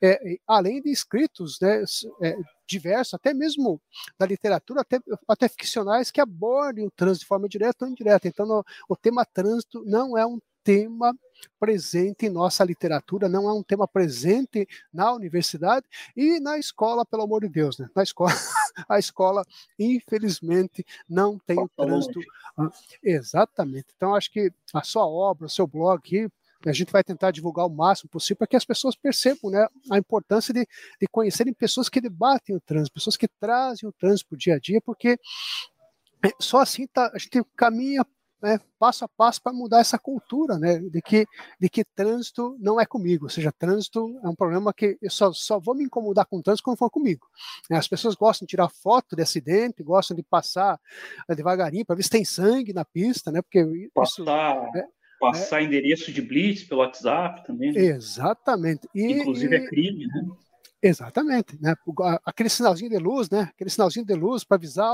é, 0.00 0.38
além 0.46 0.80
de 0.80 0.90
escritos 0.90 1.58
né, 1.60 1.84
é, 2.22 2.36
diversos, 2.72 3.14
até 3.14 3.32
mesmo 3.32 3.80
da 4.18 4.26
literatura, 4.26 4.80
até, 4.80 4.98
até 5.28 5.48
ficcionais, 5.48 6.10
que 6.10 6.20
abordem 6.20 6.86
o 6.86 6.90
trânsito 6.90 7.20
de 7.20 7.28
forma 7.28 7.48
direta 7.48 7.84
ou 7.84 7.90
indireta. 7.90 8.26
Então, 8.26 8.46
no, 8.46 8.64
o 8.88 8.96
tema 8.96 9.24
trânsito 9.24 9.84
não 9.84 10.16
é 10.16 10.26
um 10.26 10.40
tema 10.64 11.14
presente 11.58 12.26
em 12.26 12.30
nossa 12.30 12.64
literatura, 12.64 13.28
não 13.28 13.48
é 13.48 13.52
um 13.52 13.62
tema 13.62 13.86
presente 13.86 14.66
na 14.92 15.12
universidade 15.12 15.86
e 16.16 16.40
na 16.40 16.58
escola, 16.58 17.04
pelo 17.04 17.22
amor 17.22 17.42
de 17.42 17.48
Deus, 17.48 17.78
né? 17.78 17.88
Na 17.94 18.02
escola, 18.02 18.30
a 18.88 18.98
escola, 18.98 19.44
infelizmente, 19.78 20.84
não 21.08 21.38
tem 21.38 21.58
o 21.58 21.68
trânsito. 21.68 22.20
Exatamente. 23.02 23.86
Então, 23.96 24.14
acho 24.14 24.30
que 24.30 24.52
a 24.72 24.82
sua 24.82 25.06
obra, 25.06 25.46
o 25.46 25.50
seu 25.50 25.66
blog 25.66 26.30
a 26.68 26.72
gente 26.72 26.92
vai 26.92 27.02
tentar 27.02 27.30
divulgar 27.30 27.66
o 27.66 27.70
máximo 27.70 28.10
possível 28.10 28.38
para 28.38 28.46
que 28.46 28.56
as 28.56 28.64
pessoas 28.64 28.96
percebam 28.96 29.50
né, 29.50 29.66
a 29.90 29.98
importância 29.98 30.52
de, 30.52 30.66
de 31.00 31.06
conhecerem 31.10 31.52
pessoas 31.52 31.88
que 31.88 32.00
debatem 32.00 32.56
o 32.56 32.60
trânsito, 32.60 32.94
pessoas 32.94 33.16
que 33.16 33.28
trazem 33.40 33.88
o 33.88 33.92
trânsito 33.92 34.28
para 34.28 34.36
o 34.36 34.38
dia 34.38 34.54
a 34.54 34.58
dia, 34.58 34.80
porque 34.80 35.18
é, 36.24 36.30
só 36.40 36.60
assim 36.60 36.86
tá, 36.86 37.10
a 37.12 37.18
gente 37.18 37.42
caminha 37.56 38.04
né, 38.42 38.60
passo 38.78 39.04
a 39.04 39.08
passo 39.08 39.40
para 39.40 39.52
mudar 39.52 39.78
essa 39.78 39.98
cultura, 39.98 40.58
né, 40.58 40.78
de 40.78 41.00
que 41.00 41.24
de 41.60 41.68
que 41.68 41.84
trânsito 41.84 42.56
não 42.58 42.80
é 42.80 42.84
comigo, 42.84 43.26
ou 43.26 43.30
seja, 43.30 43.52
trânsito 43.52 44.18
é 44.22 44.28
um 44.28 44.34
problema 44.34 44.74
que 44.74 44.98
eu 45.00 45.10
só, 45.10 45.32
só 45.32 45.60
vou 45.60 45.76
me 45.76 45.84
incomodar 45.84 46.26
com 46.26 46.42
trânsito 46.42 46.64
quando 46.64 46.78
for 46.78 46.90
comigo. 46.90 47.26
Né, 47.70 47.78
as 47.78 47.86
pessoas 47.86 48.16
gostam 48.16 48.44
de 48.44 48.50
tirar 48.50 48.68
foto 48.68 49.14
de 49.14 49.22
acidente, 49.22 49.82
gostam 49.82 50.16
de 50.16 50.24
passar 50.24 50.78
eh, 51.28 51.34
devagarinho 51.34 51.86
para 51.86 51.94
ver 51.94 52.02
se 52.02 52.10
tem 52.10 52.24
sangue 52.24 52.72
na 52.72 52.84
pista, 52.84 53.30
né, 53.30 53.40
porque 53.40 53.64
passar, 53.94 54.22
isso, 54.22 54.76
é, 54.76 54.88
passar 55.22 55.60
é, 55.60 55.64
endereço 55.64 56.12
de 56.12 56.20
blitz 56.20 56.64
pelo 56.64 56.80
WhatsApp 56.80 57.46
também. 57.46 57.72
Né? 57.72 57.80
Exatamente. 57.80 58.88
E, 58.92 59.12
Inclusive 59.12 59.54
é 59.54 59.66
crime, 59.66 60.08
né? 60.08 60.26
Exatamente, 60.84 61.56
né? 61.60 61.76
Aquele 62.24 62.48
sinalzinho 62.48 62.90
de 62.90 62.98
luz, 62.98 63.30
né? 63.30 63.42
Aquele 63.54 63.70
sinalzinho 63.70 64.04
de 64.04 64.14
luz 64.14 64.42
para 64.42 64.56
avisar 64.56 64.90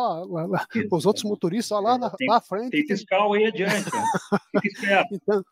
os 0.93 1.07
outros 1.07 1.25
motoristas 1.25 1.73
ó, 1.73 1.81
lá, 1.81 1.97
na, 1.97 2.11
tem, 2.11 2.29
lá 2.29 2.37
à 2.37 2.41
frente. 2.43 2.73
Tem 2.73 2.87
fiscal 2.87 3.33
aí 3.33 3.47
adiante. 3.47 3.89
então, 5.11 5.45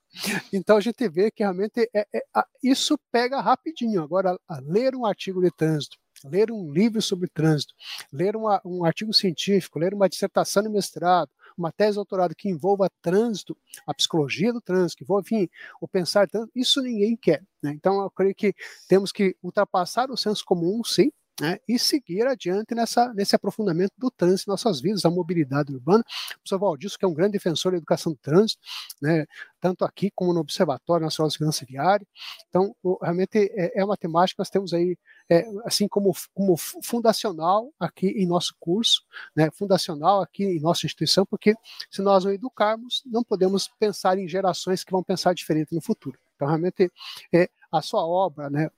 então 0.53 0.77
a 0.77 0.81
gente 0.83 1.09
vê 1.09 1.31
que 1.31 1.43
realmente 1.43 1.89
é, 1.95 2.07
é, 2.15 2.23
isso 2.63 2.99
pega 3.11 3.41
rapidinho. 3.41 4.03
Agora, 4.03 4.39
ler 4.61 4.95
um 4.95 5.07
artigo 5.07 5.41
de 5.41 5.51
trânsito, 5.51 5.97
ler 6.23 6.53
um 6.53 6.71
livro 6.71 7.01
sobre 7.01 7.31
trânsito, 7.31 7.73
ler 8.13 8.37
uma, 8.37 8.61
um 8.63 8.85
artigo 8.85 9.15
científico, 9.15 9.79
ler 9.79 9.95
uma 9.95 10.07
dissertação 10.07 10.63
de 10.63 10.69
mestrado, 10.69 11.31
uma 11.57 11.73
tese 11.73 11.93
de 11.93 11.97
doutorado 11.97 12.35
que 12.35 12.49
envolva 12.49 12.91
trânsito, 13.01 13.57
a 13.87 13.95
psicologia 13.95 14.53
do 14.53 14.61
trânsito, 14.61 14.99
que 14.99 15.05
envolva, 15.05 15.23
enfim, 15.23 15.49
o 15.81 15.89
pensar 15.89 16.29
trânsito, 16.29 16.53
isso 16.55 16.83
ninguém 16.83 17.17
quer. 17.17 17.43
Né? 17.63 17.73
Então, 17.73 18.01
eu 18.03 18.11
creio 18.11 18.35
que 18.35 18.55
temos 18.89 19.13
que 19.13 19.37
ultrapassar 19.43 20.11
o 20.11 20.17
senso 20.17 20.45
comum, 20.45 20.83
sim, 20.85 21.11
né, 21.41 21.59
e 21.69 21.79
seguir 21.79 22.27
adiante 22.27 22.75
nessa, 22.75 23.13
nesse 23.13 23.37
aprofundamento 23.37 23.93
do 23.99 24.11
trânsito 24.11 24.49
em 24.49 24.53
nossas 24.53 24.81
vidas, 24.81 25.03
da 25.03 25.11
mobilidade 25.11 25.73
urbana. 25.73 26.03
O 26.31 26.39
professor 26.39 26.59
Valdir, 26.59 26.91
que 26.99 27.05
é 27.05 27.09
um 27.09 27.15
grande 27.15 27.33
defensor 27.33 27.73
da 27.73 27.79
educação 27.79 28.13
do 28.13 28.19
trânsito, 28.19 28.61
né, 29.01 29.27
tanto 29.61 29.85
aqui 29.85 30.11
como 30.15 30.33
no 30.33 30.41
Observatório 30.41 31.05
Nacional 31.05 31.29
de 31.29 31.35
Segurança 31.35 31.67
Viária. 31.67 32.07
Então, 32.49 32.75
realmente 33.03 33.53
é, 33.55 33.81
é 33.81 33.85
uma 33.85 33.97
temática 33.97 34.37
que 34.37 34.41
nós 34.41 34.51
temos 34.51 34.73
aí, 34.73 34.97
é, 35.31 35.47
assim 35.65 35.89
como, 35.89 36.13
como 36.35 36.57
fundacional 36.57 37.73
aqui 37.79 38.09
em 38.09 38.27
nosso 38.27 38.55
curso, 38.61 39.03
né, 39.35 39.51
fundacional 39.51 40.23
aqui 40.23 40.45
em 40.45 40.61
nossa 40.61 40.87
instituição, 40.87 41.27
porque 41.27 41.55
se 41.91 42.03
nós 42.03 42.25
não 42.25 42.33
educarmos, 42.33 43.03
não 43.07 43.25
podemos 43.25 43.69
pensar 43.79 44.19
em 44.19 44.29
gerações 44.29 44.85
que 44.85 44.93
vão 44.93 45.03
pensar 45.03 45.35
diferente 45.35 45.75
no 45.75 45.81
futuro. 45.81 46.19
Então, 46.37 46.47
realmente, 46.47 46.93
é, 47.33 47.49
a 47.73 47.83
sua 47.83 48.07
obra, 48.07 48.49
né, 48.51 48.71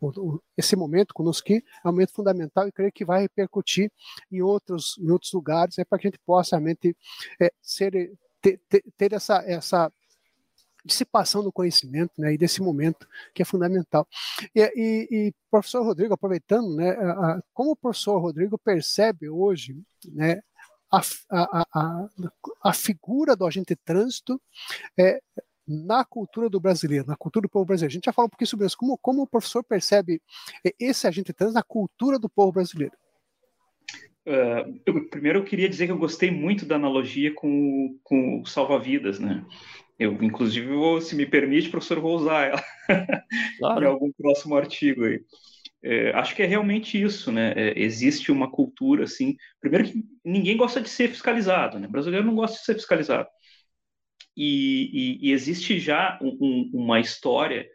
esse 0.57 0.77
momento 0.77 1.13
conosco 1.13 1.53
é 1.53 1.63
um 1.85 1.91
momento 1.91 2.13
fundamental 2.13 2.67
e 2.67 2.73
creio 2.73 2.93
que 2.93 3.05
vai 3.05 3.23
repercutir 3.23 3.91
em 4.31 4.41
outros, 4.41 4.97
em 4.99 5.11
outros 5.11 5.33
lugares, 5.33 5.79
é, 5.79 5.85
para 5.85 5.99
que 5.99 6.07
a 6.07 6.11
gente 6.11 6.21
possa 6.25 6.57
realmente 6.57 6.97
é, 7.41 7.53
ser, 7.61 8.17
ter, 8.41 8.61
ter 8.97 9.13
essa, 9.13 9.43
essa 9.45 9.93
dissipação 10.89 11.43
do 11.43 11.53
conhecimento 11.53 12.13
né, 12.19 12.35
e 12.35 12.39
desse 12.39 12.61
momento 12.61 13.07
que 13.35 13.43
é 13.43 13.45
fundamental. 13.45 14.09
E, 14.55 14.61
e, 14.75 15.09
e 15.11 15.35
professor 15.51 15.85
Rodrigo, 15.85 16.15
aproveitando, 16.15 16.75
né, 16.75 16.91
a, 16.91 17.11
a, 17.11 17.43
como 17.53 17.73
o 17.73 17.77
professor 17.77 18.19
Rodrigo 18.19 18.59
percebe 18.59 19.29
hoje 19.29 19.77
né, 20.13 20.41
a, 20.91 21.01
a, 21.31 22.09
a, 22.65 22.73
figura 22.73 23.37
do 23.37 23.47
agente 23.47 23.75
de 23.75 23.77
trânsito 23.77 24.41
é, 24.99 25.21
na 25.67 26.05
cultura 26.05 26.49
do 26.49 26.59
brasileiro, 26.59 27.07
na 27.07 27.17
cultura 27.17 27.43
do 27.43 27.51
povo 27.51 27.67
brasileiro. 27.67 27.93
A 27.93 27.95
gente 27.95 28.07
já 28.07 28.13
falou 28.13 28.27
um 28.27 28.31
pouquinho 28.31 28.49
sobre 28.49 28.67
isso. 28.67 28.77
Como, 28.77 28.97
como 28.97 29.23
o 29.23 29.27
professor 29.27 29.63
percebe 29.63 30.21
esse 30.81 31.07
agente 31.07 31.33
trans 31.33 31.53
na 31.53 31.63
cultura 31.63 32.19
do 32.19 32.29
povo 32.29 32.53
brasileiro? 32.53 32.95
Uh, 34.27 34.81
eu, 34.85 35.09
primeiro, 35.09 35.39
eu 35.39 35.45
queria 35.45 35.69
dizer 35.69 35.87
que 35.87 35.93
eu 35.93 35.99
gostei 35.99 36.31
muito 36.31 36.67
da 36.67 36.77
analogia 36.77 37.33
com, 37.35 37.99
com 38.03 38.43
o 38.43 38.47
salva-vidas, 38.47 39.19
né? 39.19 39.45
Eu, 39.99 40.13
inclusive, 40.23 40.67
vou, 40.69 41.01
se 41.01 41.17
me 41.17 41.27
permite, 41.27 41.71
professor, 41.71 42.01
vou 42.01 42.17
usar 42.17 42.47
ela 42.47 42.65
claro. 43.59 43.85
em 43.85 43.89
algum 43.89 44.13
próximo 44.13 44.55
artigo 44.55 45.05
aí. 45.05 45.21
É, 45.83 46.11
acho 46.13 46.35
que 46.35 46.43
é 46.43 46.47
realmente 46.47 47.01
isso, 47.01 47.31
né? 47.31 47.53
É, 47.57 47.81
existe 47.81 48.33
uma 48.33 48.51
cultura 48.51 49.05
assim. 49.05 49.37
Primeiro 49.61 49.89
que 49.89 50.05
ninguém 50.25 50.57
gosta 50.57 50.81
de 50.81 50.89
ser 50.89 51.09
fiscalizado, 51.09 51.79
né? 51.79 51.87
O 51.87 51.91
brasileiro 51.91 52.27
não 52.27 52.35
gosta 52.35 52.57
de 52.59 52.65
ser 52.65 52.75
fiscalizado 52.75 53.29
e, 54.39 55.19
e, 55.21 55.29
e 55.29 55.33
existe 55.33 55.81
já 55.81 56.17
um, 56.23 56.71
uma 56.73 57.01
história 57.01 57.69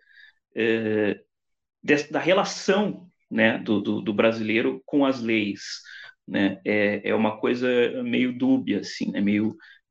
é, 0.55 1.19
de, 1.83 2.03
da 2.09 2.19
relação 2.19 3.09
né, 3.29 3.57
do, 3.57 3.81
do, 3.81 4.01
do, 4.01 4.13
brasileiro 4.13 4.81
com 4.85 5.05
as 5.05 5.19
leis. 5.19 5.61
Né? 6.25 6.61
É, 6.65 7.09
é 7.09 7.13
uma 7.13 7.37
coisa 7.37 7.67
meio 8.03 8.37
dúbia, 8.37 8.79
assim, 8.79 9.11
né? 9.11 9.19
meio, 9.19 9.49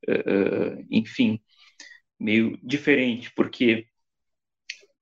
uh, 0.09 0.87
enfim, 0.91 1.39
meio 2.23 2.59
diferente, 2.63 3.33
porque 3.35 3.87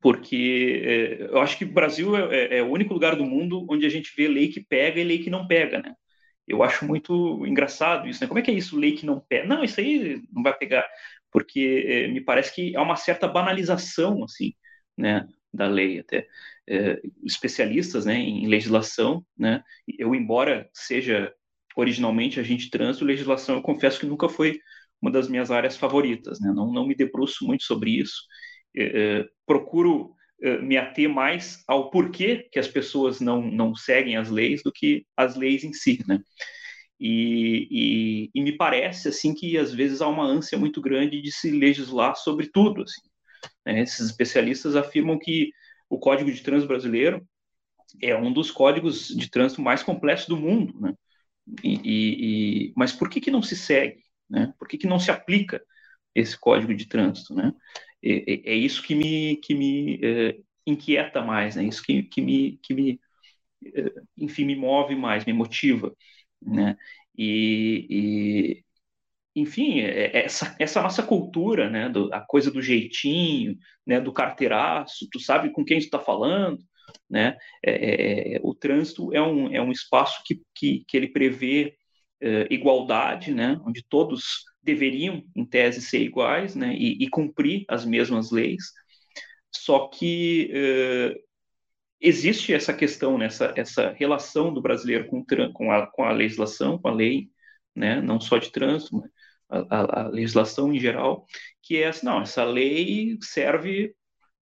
porque 0.02 0.82
é, 0.82 1.22
eu 1.24 1.40
acho 1.40 1.58
que 1.58 1.64
o 1.64 1.72
Brasil 1.72 2.16
é, 2.16 2.34
é, 2.34 2.58
é, 2.58 2.62
o 2.62 2.70
único 2.70 2.94
lugar 2.94 3.14
do 3.14 3.24
mundo 3.24 3.66
onde 3.68 3.84
a 3.84 3.88
gente 3.90 4.10
vê 4.16 4.28
lei 4.28 4.48
que 4.48 4.60
pega 4.60 4.98
e 4.98 5.04
lei 5.04 5.18
que 5.22 5.28
não 5.28 5.46
pega, 5.46 5.78
né? 5.78 5.94
Eu 6.48 6.62
acho 6.62 6.86
muito 6.86 7.46
engraçado 7.46 8.08
isso, 8.08 8.22
né? 8.22 8.26
Como 8.26 8.38
é 8.38 8.42
que 8.42 8.50
é 8.50 8.54
isso, 8.54 8.78
lei 8.78 8.92
que 8.92 9.04
não 9.04 9.20
pega? 9.20 9.46
Não, 9.46 9.62
isso 9.62 9.78
aí 9.78 10.22
não 10.32 10.42
vai 10.42 10.56
pegar 10.56 10.88
porque 11.30 11.84
é, 11.86 12.08
me 12.08 12.20
parece 12.20 12.54
que 12.54 12.76
há 12.76 12.82
uma 12.82 12.96
certa 12.96 13.28
banalização 13.28 14.24
assim, 14.24 14.54
né, 14.96 15.26
da 15.52 15.66
lei 15.66 16.00
até. 16.00 16.26
É, 16.68 17.00
especialistas 17.24 18.04
né, 18.04 18.14
em 18.14 18.46
legislação, 18.46 19.24
né, 19.36 19.62
eu, 19.98 20.14
embora 20.14 20.68
seja 20.72 21.32
originalmente 21.76 22.38
agente 22.38 22.64
de 22.64 22.70
trânsito, 22.70 23.04
legislação, 23.04 23.56
eu 23.56 23.62
confesso 23.62 23.98
que 23.98 24.06
nunca 24.06 24.28
foi 24.28 24.60
uma 25.00 25.10
das 25.10 25.28
minhas 25.28 25.50
áreas 25.50 25.76
favoritas, 25.76 26.40
né, 26.40 26.52
não, 26.54 26.72
não 26.72 26.86
me 26.86 26.94
debruço 26.94 27.46
muito 27.46 27.64
sobre 27.64 27.98
isso, 27.98 28.22
é, 28.76 29.26
procuro 29.46 30.14
me 30.62 30.78
ater 30.78 31.06
mais 31.06 31.62
ao 31.68 31.90
porquê 31.90 32.48
que 32.50 32.58
as 32.58 32.66
pessoas 32.66 33.20
não, 33.20 33.42
não 33.42 33.74
seguem 33.74 34.16
as 34.16 34.30
leis 34.30 34.62
do 34.62 34.72
que 34.72 35.04
as 35.14 35.36
leis 35.36 35.64
em 35.64 35.72
si, 35.74 36.02
né? 36.08 36.18
E, 37.00 37.66
e, 37.70 38.30
e, 38.34 38.42
me 38.42 38.52
parece 38.56 39.08
assim 39.08 39.34
que 39.34 39.56
às 39.56 39.72
vezes 39.72 40.02
há 40.02 40.06
uma 40.06 40.24
ânsia 40.24 40.58
muito 40.58 40.82
grande 40.82 41.22
de 41.22 41.32
se 41.32 41.50
legislar 41.50 42.14
sobre 42.14 42.48
tudo. 42.48 42.82
Assim. 42.82 43.00
Né? 43.64 43.80
Esses 43.80 44.06
especialistas 44.06 44.76
afirmam 44.76 45.18
que 45.18 45.50
o 45.88 45.98
Código 45.98 46.30
de 46.30 46.42
Trânsito 46.42 46.68
brasileiro 46.68 47.26
é 48.02 48.14
um 48.14 48.30
dos 48.30 48.50
códigos 48.50 49.08
de 49.08 49.30
trânsito 49.30 49.62
mais 49.62 49.82
complexos 49.82 50.28
do 50.28 50.36
mundo. 50.36 50.78
Né? 50.78 50.94
E, 51.64 52.68
e, 52.68 52.72
mas 52.76 52.92
por 52.92 53.08
que, 53.08 53.18
que 53.18 53.30
não 53.30 53.42
se 53.42 53.56
segue? 53.56 54.02
Né? 54.30 54.54
Por 54.58 54.68
que, 54.68 54.78
que 54.78 54.86
não 54.86 54.98
se 55.00 55.10
aplica 55.10 55.62
esse 56.14 56.38
Código 56.38 56.74
de 56.74 56.86
Trânsito? 56.86 57.34
Né? 57.34 57.52
É, 58.02 58.32
é, 58.32 58.52
é 58.52 58.54
isso 58.54 58.82
que 58.82 58.94
me, 58.94 59.36
que 59.36 59.54
me 59.54 60.00
é, 60.02 60.38
inquieta 60.66 61.22
mais, 61.22 61.56
né? 61.56 61.64
isso 61.64 61.82
que, 61.82 62.02
que 62.04 62.20
me, 62.22 62.58
que 62.62 62.74
me 62.74 63.00
é, 63.64 63.92
enfim, 64.16 64.44
me 64.44 64.56
move 64.56 64.94
mais, 64.96 65.24
me 65.24 65.32
motiva 65.32 65.94
né? 66.42 66.76
E, 67.16 67.86
e 69.36 69.40
enfim, 69.40 69.80
é, 69.80 70.18
é 70.18 70.24
essa, 70.24 70.56
essa 70.58 70.82
nossa 70.82 71.02
cultura, 71.02 71.68
né? 71.70 71.88
Do, 71.88 72.12
a 72.12 72.20
coisa 72.20 72.50
do 72.50 72.62
jeitinho, 72.62 73.56
né? 73.86 74.00
Do 74.00 74.12
carteiraço, 74.12 75.08
tu 75.10 75.20
sabe 75.20 75.50
com 75.52 75.64
quem 75.64 75.78
tu 75.78 75.84
está 75.84 75.98
falando, 75.98 76.62
né? 77.08 77.36
É, 77.64 78.36
é, 78.36 78.40
o 78.42 78.54
trânsito 78.54 79.12
é 79.14 79.22
um, 79.22 79.52
é 79.54 79.60
um 79.62 79.72
espaço 79.72 80.22
que, 80.24 80.42
que, 80.54 80.84
que 80.86 80.96
ele 80.96 81.08
prevê 81.08 81.76
é, 82.20 82.46
igualdade, 82.50 83.32
né? 83.34 83.60
Onde 83.66 83.84
todos 83.88 84.44
deveriam, 84.62 85.22
em 85.34 85.44
tese, 85.44 85.80
ser 85.80 86.00
iguais, 86.00 86.54
né? 86.54 86.74
E, 86.74 87.02
e 87.04 87.08
cumprir 87.08 87.64
as 87.68 87.84
mesmas 87.84 88.30
leis. 88.30 88.64
Só 89.50 89.88
que 89.88 90.50
existe 92.00 92.52
essa 92.54 92.72
questão, 92.72 93.18
né, 93.18 93.26
essa, 93.26 93.52
essa 93.56 93.90
relação 93.92 94.52
do 94.52 94.62
brasileiro 94.62 95.06
com, 95.06 95.24
com, 95.52 95.70
a, 95.70 95.86
com 95.86 96.04
a 96.04 96.12
legislação, 96.12 96.78
com 96.78 96.88
a 96.88 96.94
lei, 96.94 97.28
né, 97.74 98.00
não 98.00 98.20
só 98.20 98.38
de 98.38 98.50
trânsito, 98.50 98.96
mas 98.96 99.10
a, 99.48 100.02
a, 100.02 100.08
legislação 100.08 100.72
em 100.72 100.78
geral, 100.78 101.26
que 101.62 101.76
é 101.78 101.88
assim, 101.88 102.06
não, 102.06 102.22
essa 102.22 102.44
lei 102.44 103.18
serve 103.20 103.94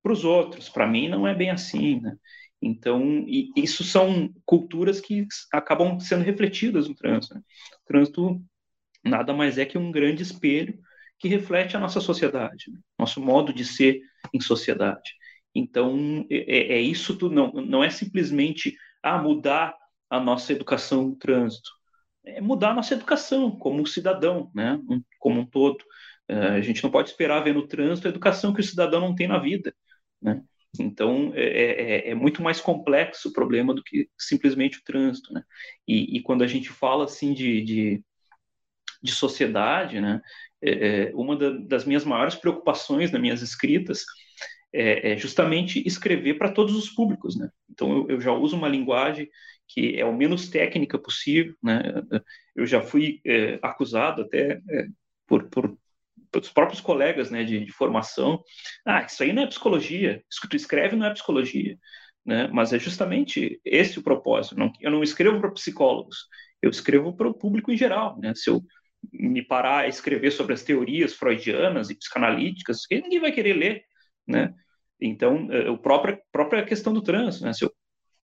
para 0.02 0.12
os 0.12 0.24
outros, 0.24 0.68
para 0.68 0.86
mim 0.86 1.08
não 1.08 1.26
é 1.26 1.34
bem 1.34 1.50
assim, 1.50 2.00
né? 2.00 2.16
Então, 2.60 3.24
isso 3.56 3.84
são 3.84 4.32
culturas 4.44 5.00
que 5.00 5.26
acabam 5.52 5.98
sendo 6.00 6.24
refletidas 6.24 6.88
no 6.88 6.94
trânsito. 6.94 7.34
Né? 7.34 7.40
O 7.40 7.86
trânsito 7.86 8.42
nada 9.04 9.32
mais 9.32 9.58
é 9.58 9.64
que 9.64 9.78
um 9.78 9.92
grande 9.92 10.22
espelho 10.22 10.78
que 11.18 11.28
reflete 11.28 11.76
a 11.76 11.80
nossa 11.80 12.00
sociedade, 12.00 12.70
né? 12.70 12.78
nosso 12.98 13.20
modo 13.20 13.52
de 13.52 13.64
ser 13.64 14.00
em 14.32 14.40
sociedade. 14.40 15.14
Então, 15.54 16.26
é, 16.30 16.36
é, 16.36 16.72
é 16.74 16.80
isso 16.80 17.16
tudo, 17.16 17.34
não, 17.34 17.52
não 17.52 17.82
é 17.82 17.90
simplesmente 17.90 18.76
ah, 19.02 19.18
mudar 19.18 19.76
a 20.10 20.20
nossa 20.20 20.52
educação 20.52 21.08
no 21.08 21.16
trânsito, 21.16 21.70
é 22.24 22.40
mudar 22.40 22.70
a 22.70 22.74
nossa 22.74 22.94
educação 22.94 23.50
como 23.50 23.86
cidadão, 23.86 24.50
né, 24.54 24.78
como 25.18 25.40
um 25.40 25.46
todo. 25.46 25.82
Uh, 26.30 26.56
a 26.56 26.60
gente 26.60 26.82
não 26.82 26.90
pode 26.90 27.08
esperar 27.08 27.40
ver 27.40 27.54
no 27.54 27.66
trânsito 27.66 28.06
a 28.06 28.10
educação 28.10 28.52
que 28.52 28.60
o 28.60 28.64
cidadão 28.64 29.00
não 29.00 29.14
tem 29.14 29.26
na 29.26 29.38
vida, 29.38 29.74
né? 30.20 30.42
Então, 30.78 31.32
é, 31.34 31.42
é, 31.42 32.10
é, 32.10 32.14
muito 32.14 32.42
mais 32.42 32.60
complexo 32.60 33.28
o 33.28 33.32
problema 33.32 33.72
do 33.74 33.82
que 33.82 34.08
simplesmente 34.18 34.78
o 34.78 34.84
trânsito, 34.84 35.32
né? 35.32 35.42
E, 35.86 36.16
e 36.16 36.22
quando 36.22 36.42
a 36.42 36.46
gente 36.46 36.68
fala, 36.68 37.04
assim, 37.04 37.32
de, 37.32 37.62
de, 37.62 38.04
de 39.02 39.12
sociedade, 39.12 40.00
né? 40.00 40.20
é, 40.62 41.10
é 41.10 41.14
uma 41.14 41.36
da, 41.36 41.50
das 41.50 41.84
minhas 41.84 42.04
maiores 42.04 42.34
preocupações 42.34 43.10
nas 43.10 43.20
minhas 43.20 43.42
escritas 43.42 44.04
é, 44.72 45.12
é 45.12 45.16
justamente 45.16 45.82
escrever 45.86 46.34
para 46.34 46.52
todos 46.52 46.76
os 46.76 46.90
públicos, 46.90 47.36
né? 47.36 47.48
Então 47.70 47.90
eu, 47.90 48.10
eu, 48.10 48.20
já 48.20 48.32
uso 48.32 48.56
uma 48.56 48.68
linguagem 48.68 49.28
que 49.66 49.98
é 49.98 50.04
o 50.04 50.14
menos 50.14 50.48
técnica 50.48 50.98
possível, 50.98 51.54
né? 51.62 51.82
Eu 52.54 52.66
já 52.66 52.82
fui 52.82 53.20
é, 53.24 53.58
acusado 53.62 54.22
até 54.22 54.60
é, 54.68 54.86
por, 55.26 55.48
por 55.48 55.78
os 56.34 56.50
próprios 56.50 56.80
colegas 56.80 57.30
né, 57.30 57.44
de, 57.44 57.64
de, 57.64 57.72
formação, 57.72 58.42
ah, 58.84 59.02
isso 59.02 59.22
aí 59.22 59.32
não 59.32 59.42
é 59.42 59.46
psicologia, 59.46 60.22
isso 60.30 60.40
que 60.40 60.48
tu 60.48 60.56
escreve 60.56 60.96
não 60.96 61.06
é 61.06 61.12
psicologia, 61.12 61.78
né? 62.24 62.48
mas 62.52 62.72
é 62.72 62.78
justamente 62.78 63.60
esse 63.64 63.98
o 63.98 64.02
propósito. 64.02 64.58
Não, 64.58 64.72
eu 64.80 64.90
não 64.90 65.02
escrevo 65.02 65.40
para 65.40 65.50
psicólogos, 65.50 66.26
eu 66.62 66.70
escrevo 66.70 67.14
para 67.16 67.28
o 67.28 67.34
público 67.34 67.72
em 67.72 67.76
geral. 67.76 68.18
Né? 68.20 68.34
Se 68.34 68.50
eu 68.50 68.62
me 69.12 69.42
parar 69.42 69.80
a 69.80 69.88
escrever 69.88 70.30
sobre 70.32 70.54
as 70.54 70.62
teorias 70.62 71.14
freudianas 71.14 71.90
e 71.90 71.94
psicanalíticas, 71.94 72.80
ninguém 72.90 73.20
vai 73.20 73.32
querer 73.32 73.54
ler. 73.54 73.82
Né? 74.26 74.52
Então, 75.00 75.48
a 75.72 75.76
própria, 75.78 76.20
própria 76.32 76.64
questão 76.64 76.92
do 76.92 77.02
trânsito, 77.02 77.44
né? 77.44 77.52
se 77.52 77.64
eu 77.64 77.72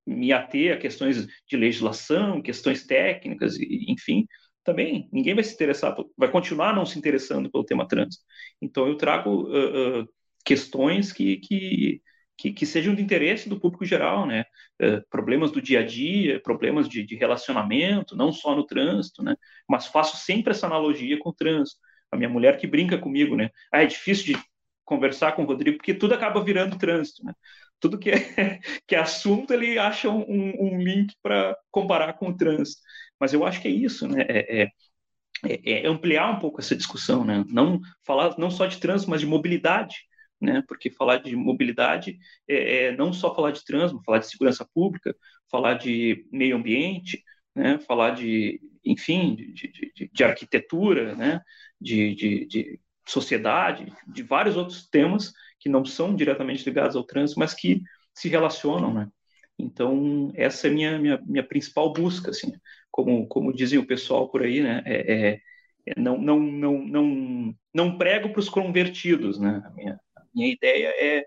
me 0.06 0.34
ater 0.34 0.74
a 0.74 0.78
questões 0.78 1.26
de 1.48 1.58
legislação, 1.58 2.42
questões 2.42 2.86
técnicas, 2.86 3.58
enfim, 3.60 4.28
também 4.64 5.10
ninguém 5.12 5.36
vai 5.36 5.44
se 5.44 5.54
interessar, 5.54 5.96
vai 6.18 6.32
continuar 6.32 6.76
não 6.76 6.86
se 6.86 6.98
interessando 6.98 7.52
pelo 7.52 7.66
tema 7.66 7.88
trans. 7.88 8.18
Então 8.62 8.88
eu 8.88 8.96
trago 8.96 9.44
uh, 9.44 10.02
uh, 10.02 10.10
questões 10.46 11.12
que, 11.12 11.38
que, 11.38 12.02
que, 12.38 12.54
que, 12.54 12.66
sejam 12.66 12.96
de 12.96 13.02
interesse 13.02 13.50
do 13.50 13.60
público 13.60 13.86
geral, 13.86 14.26
né? 14.26 14.46
Uh, 14.82 15.02
problemas 15.10 15.52
do 15.52 15.62
dia 15.62 15.82
a 15.82 15.86
dia, 15.86 16.42
problemas 16.42 16.88
de, 16.88 17.04
de, 17.04 17.16
relacionamento, 17.16 18.16
não 18.16 18.32
só 18.32 18.56
no 18.56 18.66
trânsito, 18.66 19.24
né? 19.24 19.36
Mas 19.68 19.88
faço 19.88 20.18
sempre 20.18 20.52
essa 20.52 20.68
analogia 20.68 21.18
com 21.20 21.30
o 21.30 21.34
trânsito. 21.34 21.80
A 22.12 22.18
minha 22.18 22.30
mulher 22.30 22.58
que 22.58 22.68
brinca 22.68 22.98
comigo, 22.98 23.36
né? 23.36 23.50
Ah, 23.72 23.84
é 23.84 23.86
difícil 23.86 24.34
de 24.36 24.44
conversar 24.86 25.34
com 25.34 25.44
o 25.44 25.46
Rodrigo 25.46 25.78
porque 25.78 25.94
tudo 25.94 26.14
acaba 26.14 26.44
virando 26.44 26.78
trânsito, 26.78 27.24
né? 27.24 27.34
Tudo 27.80 28.00
que 28.00 28.12
é, 28.12 28.16
que 28.88 28.96
é 28.96 29.00
assunto 29.00 29.54
ele 29.54 29.78
acha 29.78 30.10
um, 30.10 30.54
um 30.60 30.78
link 30.82 31.16
para 31.22 31.58
comparar 31.72 32.14
com 32.14 32.30
o 32.30 32.38
trânsito. 32.38 32.82
Mas 33.24 33.32
eu 33.32 33.46
acho 33.46 33.62
que 33.62 33.70
é 33.70 33.72
isso, 33.72 34.06
né? 34.06 34.26
É, 34.28 34.64
é, 34.64 34.72
é, 35.46 35.86
é 35.86 35.88
ampliar 35.88 36.30
um 36.30 36.40
pouco 36.40 36.60
essa 36.60 36.76
discussão, 36.76 37.24
né? 37.24 37.46
Não 37.48 37.80
falar 38.06 38.38
não 38.38 38.52
só 38.52 38.66
de 38.66 38.78
trânsito, 38.80 39.10
mas 39.10 39.22
de 39.22 39.28
mobilidade, 39.28 39.96
né? 40.42 40.62
Porque 40.68 40.92
falar 40.92 41.20
de 41.20 41.34
mobilidade 41.34 42.20
é, 42.46 42.88
é 42.88 42.98
não 42.98 43.14
só 43.14 43.34
falar 43.34 43.52
de 43.52 43.64
trânsito, 43.64 44.04
falar 44.06 44.20
de 44.20 44.28
segurança 44.30 44.68
pública, 44.74 45.16
falar 45.50 45.76
de 45.76 46.28
meio 46.34 46.58
ambiente, 46.58 47.24
né? 47.56 47.80
Falar 47.88 48.10
de, 48.12 48.60
enfim, 48.84 49.38
de, 49.38 49.54
de, 49.54 50.12
de 50.12 50.24
arquitetura, 50.26 51.16
né? 51.16 51.40
De, 51.80 52.14
de, 52.16 52.46
de 52.46 52.80
sociedade, 53.08 53.86
de 54.06 54.22
vários 54.22 54.58
outros 54.58 54.86
temas 54.90 55.32
que 55.62 55.70
não 55.70 55.86
são 55.86 56.14
diretamente 56.14 56.66
ligados 56.66 56.98
ao 56.98 57.06
trânsito, 57.06 57.40
mas 57.40 57.54
que 57.54 57.82
se 58.14 58.28
relacionam, 58.28 58.94
né? 58.94 59.08
Então, 59.58 60.32
essa 60.36 60.68
é 60.68 60.70
minha, 60.70 61.00
minha, 61.00 61.22
minha 61.26 61.48
principal 61.48 61.94
busca, 61.94 62.32
assim, 62.32 62.52
como, 62.94 63.26
como 63.26 63.52
dizem 63.52 63.80
o 63.80 63.88
pessoal 63.88 64.30
por 64.30 64.44
aí, 64.44 64.62
né? 64.62 64.84
É, 64.86 65.14
é, 65.14 65.42
é 65.88 66.00
não, 66.00 66.16
não, 66.22 66.40
não, 66.40 66.78
não, 66.86 67.56
não 67.74 67.98
prego 67.98 68.30
para 68.30 68.40
os 68.40 68.48
convertidos, 68.48 69.40
né? 69.40 69.64
A 69.66 69.70
minha, 69.72 70.00
a 70.16 70.22
minha 70.34 70.48
ideia 70.54 70.94
é, 70.96 71.26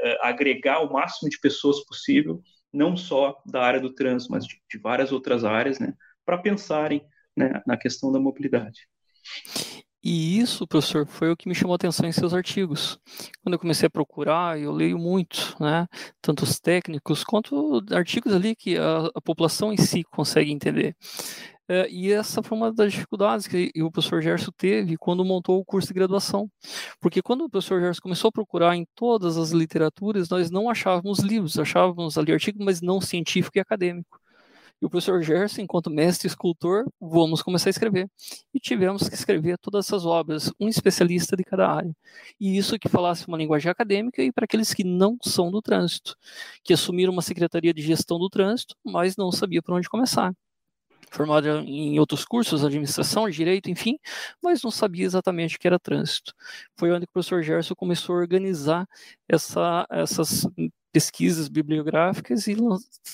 é, 0.00 0.18
agregar 0.26 0.80
o 0.80 0.92
máximo 0.92 1.30
de 1.30 1.38
pessoas 1.38 1.84
possível, 1.86 2.42
não 2.72 2.96
só 2.96 3.40
da 3.46 3.62
área 3.62 3.80
do 3.80 3.94
trânsito, 3.94 4.32
mas 4.32 4.44
de, 4.44 4.60
de 4.68 4.76
várias 4.76 5.12
outras 5.12 5.44
áreas, 5.44 5.78
né? 5.78 5.94
Para 6.26 6.36
pensarem 6.36 7.00
né, 7.36 7.62
na 7.64 7.76
questão 7.76 8.10
da 8.10 8.18
mobilidade. 8.18 8.88
E 10.04 10.38
isso, 10.38 10.66
professor, 10.66 11.06
foi 11.06 11.30
o 11.30 11.36
que 11.36 11.48
me 11.48 11.54
chamou 11.54 11.72
a 11.72 11.76
atenção 11.76 12.06
em 12.06 12.12
seus 12.12 12.34
artigos. 12.34 12.98
Quando 13.42 13.54
eu 13.54 13.58
comecei 13.58 13.86
a 13.86 13.90
procurar, 13.90 14.60
eu 14.60 14.70
leio 14.70 14.98
muito, 14.98 15.56
né? 15.58 15.86
Tanto 16.20 16.44
os 16.44 16.60
técnicos 16.60 17.24
quanto 17.24 17.82
artigos 17.90 18.34
ali 18.34 18.54
que 18.54 18.76
a, 18.76 19.06
a 19.14 19.20
população 19.22 19.72
em 19.72 19.78
si 19.78 20.04
consegue 20.04 20.52
entender. 20.52 20.94
É, 21.66 21.88
e 21.90 22.12
essa 22.12 22.42
foi 22.42 22.58
uma 22.58 22.70
das 22.70 22.92
dificuldades 22.92 23.46
que 23.46 23.70
o 23.78 23.90
professor 23.90 24.20
Gerson 24.20 24.50
teve 24.56 24.98
quando 24.98 25.24
montou 25.24 25.58
o 25.58 25.64
curso 25.64 25.88
de 25.88 25.94
graduação. 25.94 26.50
Porque 27.00 27.22
quando 27.22 27.44
o 27.46 27.50
professor 27.50 27.80
Gerson 27.80 28.02
começou 28.02 28.28
a 28.28 28.32
procurar 28.32 28.76
em 28.76 28.86
todas 28.94 29.38
as 29.38 29.52
literaturas, 29.52 30.28
nós 30.28 30.50
não 30.50 30.68
achávamos 30.68 31.20
livros, 31.20 31.58
achávamos 31.58 32.18
ali 32.18 32.32
artigos, 32.32 32.62
mas 32.64 32.82
não 32.82 33.00
científico 33.00 33.56
e 33.56 33.60
acadêmico. 33.60 34.18
E 34.84 34.86
o 34.86 34.90
professor 34.90 35.22
Gerson, 35.22 35.62
enquanto 35.62 35.88
mestre 35.88 36.28
escultor, 36.28 36.84
vamos 37.00 37.40
começar 37.40 37.70
a 37.70 37.72
escrever. 37.72 38.06
E 38.52 38.60
tivemos 38.60 39.08
que 39.08 39.14
escrever 39.14 39.56
todas 39.56 39.86
essas 39.86 40.04
obras, 40.04 40.52
um 40.60 40.68
especialista 40.68 41.34
de 41.34 41.42
cada 41.42 41.66
área. 41.66 41.96
E 42.38 42.58
isso 42.58 42.78
que 42.78 42.86
falasse 42.86 43.26
uma 43.26 43.38
linguagem 43.38 43.70
acadêmica 43.70 44.22
e 44.22 44.30
para 44.30 44.44
aqueles 44.44 44.74
que 44.74 44.84
não 44.84 45.16
são 45.22 45.50
do 45.50 45.62
trânsito, 45.62 46.14
que 46.62 46.74
assumiram 46.74 47.14
uma 47.14 47.22
secretaria 47.22 47.72
de 47.72 47.80
gestão 47.80 48.18
do 48.18 48.28
trânsito, 48.28 48.76
mas 48.84 49.16
não 49.16 49.32
sabia 49.32 49.62
por 49.62 49.72
onde 49.72 49.88
começar 49.88 50.34
formado 51.10 51.46
em 51.60 51.98
outros 52.00 52.24
cursos, 52.24 52.64
administração, 52.64 53.30
direito, 53.30 53.70
enfim, 53.70 53.96
mas 54.42 54.62
não 54.64 54.70
sabia 54.70 55.04
exatamente 55.04 55.54
o 55.54 55.60
que 55.60 55.66
era 55.68 55.78
trânsito. 55.78 56.34
Foi 56.76 56.90
onde 56.90 57.04
o 57.04 57.08
professor 57.08 57.40
Gerson 57.40 57.74
começou 57.76 58.16
a 58.16 58.18
organizar 58.18 58.84
essa, 59.28 59.86
essas 59.88 60.44
pesquisas 60.94 61.48
bibliográficas 61.48 62.46
e 62.46 62.56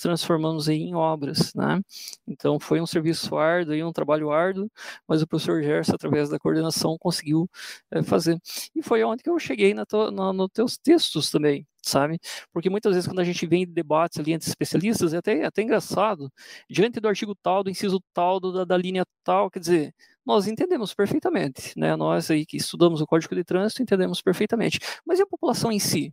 transformamos 0.03 0.69
em 0.69 0.95
obras, 0.95 1.55
né? 1.55 1.81
Então 2.29 2.61
foi 2.61 2.79
um 2.79 2.87
serviço 2.87 3.39
árduo 3.39 3.75
um 3.83 3.91
trabalho 3.91 4.31
árduo, 4.31 4.71
mas 5.09 5.23
o 5.23 5.27
professor 5.27 5.63
Gerson, 5.63 5.95
através 5.95 6.29
da 6.29 6.39
coordenação, 6.39 6.99
conseguiu 6.99 7.49
é, 7.91 8.03
fazer. 8.03 8.39
E 8.75 8.83
foi 8.83 9.03
onde 9.03 9.23
que 9.23 9.31
eu 9.31 9.39
cheguei 9.39 9.73
na 9.73 9.87
na, 10.13 10.31
nos 10.31 10.51
teus 10.53 10.77
textos 10.77 11.31
também, 11.31 11.67
sabe? 11.83 12.19
Porque 12.53 12.69
muitas 12.69 12.93
vezes 12.95 13.09
quando 13.09 13.21
a 13.21 13.25
gente 13.25 13.47
vem 13.47 13.63
em 13.63 13.67
debates 13.67 14.19
ali 14.19 14.33
entre 14.35 14.47
especialistas, 14.51 15.15
é 15.15 15.17
até, 15.17 15.39
é 15.39 15.47
até 15.47 15.63
engraçado, 15.63 16.31
diante 16.69 17.01
do 17.01 17.09
artigo 17.09 17.35
tal, 17.35 17.65
do 17.65 17.71
inciso 17.71 17.99
tal, 18.13 18.39
do, 18.39 18.53
da, 18.53 18.65
da 18.67 18.77
linha 18.77 19.05
tal, 19.25 19.51
quer 19.51 19.61
dizer, 19.61 19.95
nós 20.25 20.47
entendemos 20.47 20.93
perfeitamente, 20.93 21.73
né? 21.79 21.97
Nós 21.97 22.31
aí 22.31 22.45
que 22.45 22.59
estudamos 22.59 23.01
o 23.01 23.07
Código 23.07 23.35
de 23.35 23.43
Trânsito 23.43 23.83
entendemos 23.83 24.21
perfeitamente. 24.21 24.79
Mas 25.07 25.19
e 25.19 25.23
a 25.23 25.27
população 25.27 25.73
em 25.73 25.79
si? 25.79 26.13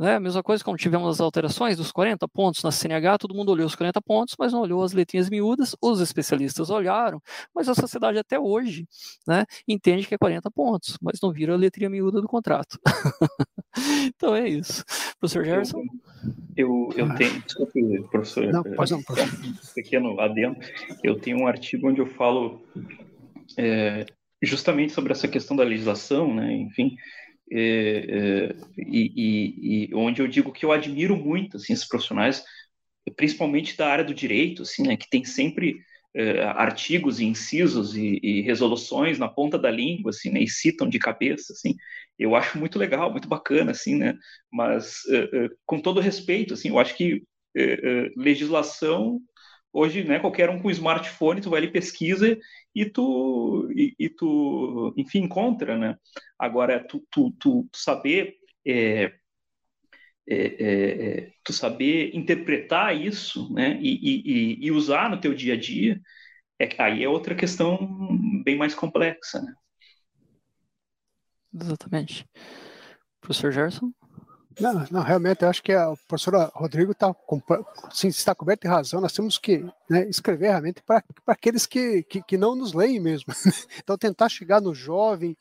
Né? 0.00 0.14
A 0.14 0.20
mesma 0.20 0.42
coisa 0.42 0.64
como 0.64 0.78
tivemos 0.78 1.06
as 1.10 1.20
alterações 1.20 1.76
dos 1.76 1.92
40 1.92 2.26
pontos 2.26 2.62
na 2.62 2.72
CNH, 2.72 3.18
todo 3.18 3.34
mundo 3.34 3.52
olhou 3.52 3.66
os 3.66 3.74
40 3.74 4.00
pontos, 4.00 4.34
mas 4.38 4.50
não 4.50 4.62
olhou 4.62 4.82
as 4.82 4.94
letrinhas 4.94 5.28
miúdas, 5.28 5.76
os 5.78 6.00
especialistas 6.00 6.70
olharam, 6.70 7.20
mas 7.54 7.68
a 7.68 7.74
sociedade 7.74 8.16
até 8.16 8.40
hoje 8.40 8.88
né, 9.28 9.44
entende 9.68 10.06
que 10.06 10.14
é 10.14 10.18
40 10.18 10.50
pontos, 10.52 10.96
mas 11.02 11.20
não 11.22 11.30
vira 11.30 11.52
a 11.52 11.56
letrinha 11.56 11.90
miúda 11.90 12.18
do 12.22 12.26
contrato. 12.26 12.78
então 14.16 14.34
é 14.34 14.48
isso. 14.48 14.82
Professor 15.18 15.44
Gerson? 15.44 15.82
Eu, 16.56 16.88
eu, 16.96 17.06
eu 17.06 17.14
tenho, 17.16 17.42
desculpe, 17.42 18.08
professor, 18.10 18.46
não, 18.46 18.62
pode 18.62 18.92
não, 18.92 19.02
pode. 19.02 19.20
pequeno 19.74 20.18
adendo, 20.18 20.56
eu 21.04 21.20
tenho 21.20 21.40
um 21.40 21.46
artigo 21.46 21.90
onde 21.90 22.00
eu 22.00 22.06
falo 22.06 22.62
é, 23.58 24.06
justamente 24.40 24.94
sobre 24.94 25.12
essa 25.12 25.28
questão 25.28 25.54
da 25.54 25.62
legislação, 25.62 26.34
né, 26.34 26.54
enfim, 26.54 26.96
é, 26.96 26.96
é, 26.96 27.19
e, 27.50 28.54
e, 28.78 29.88
e, 29.90 29.94
onde 29.94 30.22
eu 30.22 30.28
digo 30.28 30.52
que 30.52 30.64
eu 30.64 30.72
admiro 30.72 31.16
muito 31.16 31.56
assim, 31.56 31.72
esses 31.72 31.86
profissionais, 31.86 32.44
principalmente 33.16 33.76
da 33.76 33.88
área 33.88 34.04
do 34.04 34.14
direito, 34.14 34.62
assim, 34.62 34.84
né, 34.84 34.96
que 34.96 35.08
tem 35.08 35.24
sempre 35.24 35.80
é, 36.14 36.42
artigos 36.42 37.20
e 37.20 37.24
incisos 37.24 37.96
e, 37.96 38.20
e, 38.22 38.40
resoluções 38.42 39.18
na 39.18 39.28
ponta 39.28 39.58
da 39.58 39.70
língua, 39.70 40.10
assim, 40.10 40.30
né, 40.30 40.40
e 40.42 40.48
citam 40.48 40.88
de 40.88 40.98
cabeça, 40.98 41.52
assim, 41.52 41.74
eu 42.18 42.34
acho 42.36 42.58
muito 42.58 42.78
legal, 42.78 43.10
muito 43.10 43.28
bacana, 43.28 43.72
assim, 43.72 43.96
né, 43.96 44.16
mas 44.52 45.02
é, 45.08 45.44
é, 45.44 45.48
com 45.66 45.80
todo 45.80 46.00
respeito, 46.00 46.54
assim, 46.54 46.68
eu 46.68 46.78
acho 46.78 46.96
que 46.96 47.22
é, 47.56 48.10
legislação 48.16 49.20
hoje, 49.72 50.04
né, 50.04 50.18
qualquer 50.18 50.50
um 50.50 50.60
com 50.60 50.70
smartphone, 50.70 51.40
tu 51.40 51.50
vai 51.50 51.58
ali 51.58 51.70
pesquisa 51.70 52.38
e 52.74 52.84
tu, 52.84 53.70
e, 53.74 53.94
e 53.98 54.08
tu 54.08 54.92
enfim, 54.96 55.20
encontra, 55.20 55.76
né? 55.76 55.96
Agora, 56.38 56.84
tu, 56.86 57.06
tu, 57.10 57.32
tu 57.38 57.68
saber 57.74 58.36
é, 58.66 59.12
é, 60.28 60.36
é, 60.36 61.18
é, 61.18 61.32
tu 61.42 61.52
saber 61.52 62.14
interpretar 62.14 62.96
isso, 62.96 63.52
né, 63.52 63.78
e, 63.80 64.58
e, 64.60 64.66
e, 64.66 64.70
usar 64.70 65.10
no 65.10 65.20
teu 65.20 65.34
dia 65.34 65.54
a 65.54 65.56
dia, 65.56 66.00
é, 66.58 66.68
aí 66.78 67.02
é 67.02 67.08
outra 67.08 67.34
questão 67.34 67.78
bem 68.44 68.56
mais 68.56 68.74
complexa, 68.74 69.40
né? 69.42 69.54
Exatamente. 71.52 72.24
Professor 73.20 73.50
Gerson? 73.50 73.92
Não, 74.58 74.84
não, 74.90 75.02
realmente, 75.02 75.42
eu 75.42 75.48
acho 75.48 75.62
que 75.62 75.72
a 75.72 75.94
professora 76.08 76.50
Rodrigo 76.54 76.92
tá, 76.92 77.14
sim, 77.92 78.08
está 78.08 78.34
coberta 78.34 78.66
de 78.66 78.74
razão. 78.74 79.00
Nós 79.00 79.12
temos 79.12 79.38
que 79.38 79.64
né, 79.88 80.08
escrever 80.08 80.48
realmente 80.48 80.82
para 80.82 81.04
aqueles 81.26 81.66
que, 81.66 82.02
que, 82.02 82.20
que, 82.20 82.36
não 82.36 82.56
nos 82.56 82.72
leem 82.72 82.98
mesmo. 82.98 83.32
então, 83.78 83.96
tentar 83.96 84.28
chegar 84.28 84.60
no 84.60 84.74
jovem, 84.74 85.36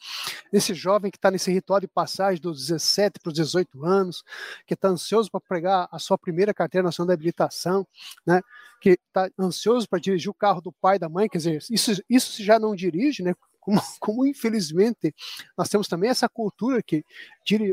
nesse 0.53 0.73
jovem 0.75 1.09
que 1.09 1.17
está 1.17 1.31
nesse 1.31 1.51
ritual 1.51 1.79
de 1.79 1.87
passagem 1.87 2.39
dos 2.39 2.67
17 2.67 3.19
para 3.19 3.29
os 3.29 3.33
18 3.33 3.83
anos, 3.83 4.23
que 4.67 4.75
está 4.75 4.89
ansioso 4.89 5.31
para 5.31 5.41
pregar 5.41 5.89
a 5.91 5.97
sua 5.97 6.17
primeira 6.17 6.53
carteira 6.53 6.85
nacional 6.85 7.07
de 7.07 7.13
habilitação, 7.13 7.87
né, 8.25 8.41
que 8.79 8.91
está 8.91 9.29
ansioso 9.39 9.89
para 9.89 9.99
dirigir 9.99 10.29
o 10.29 10.35
carro 10.35 10.61
do 10.61 10.71
pai 10.71 10.97
e 10.97 10.99
da 10.99 11.09
mãe, 11.09 11.27
quer 11.27 11.39
dizer, 11.39 11.63
isso, 11.69 12.01
isso 12.07 12.43
já 12.43 12.59
não 12.59 12.75
dirige, 12.75 13.23
né, 13.23 13.33
como, 13.69 13.81
como 13.99 14.27
infelizmente 14.27 15.13
nós 15.57 15.69
temos 15.69 15.87
também 15.87 16.09
essa 16.09 16.27
cultura 16.27 16.81
que 16.81 17.03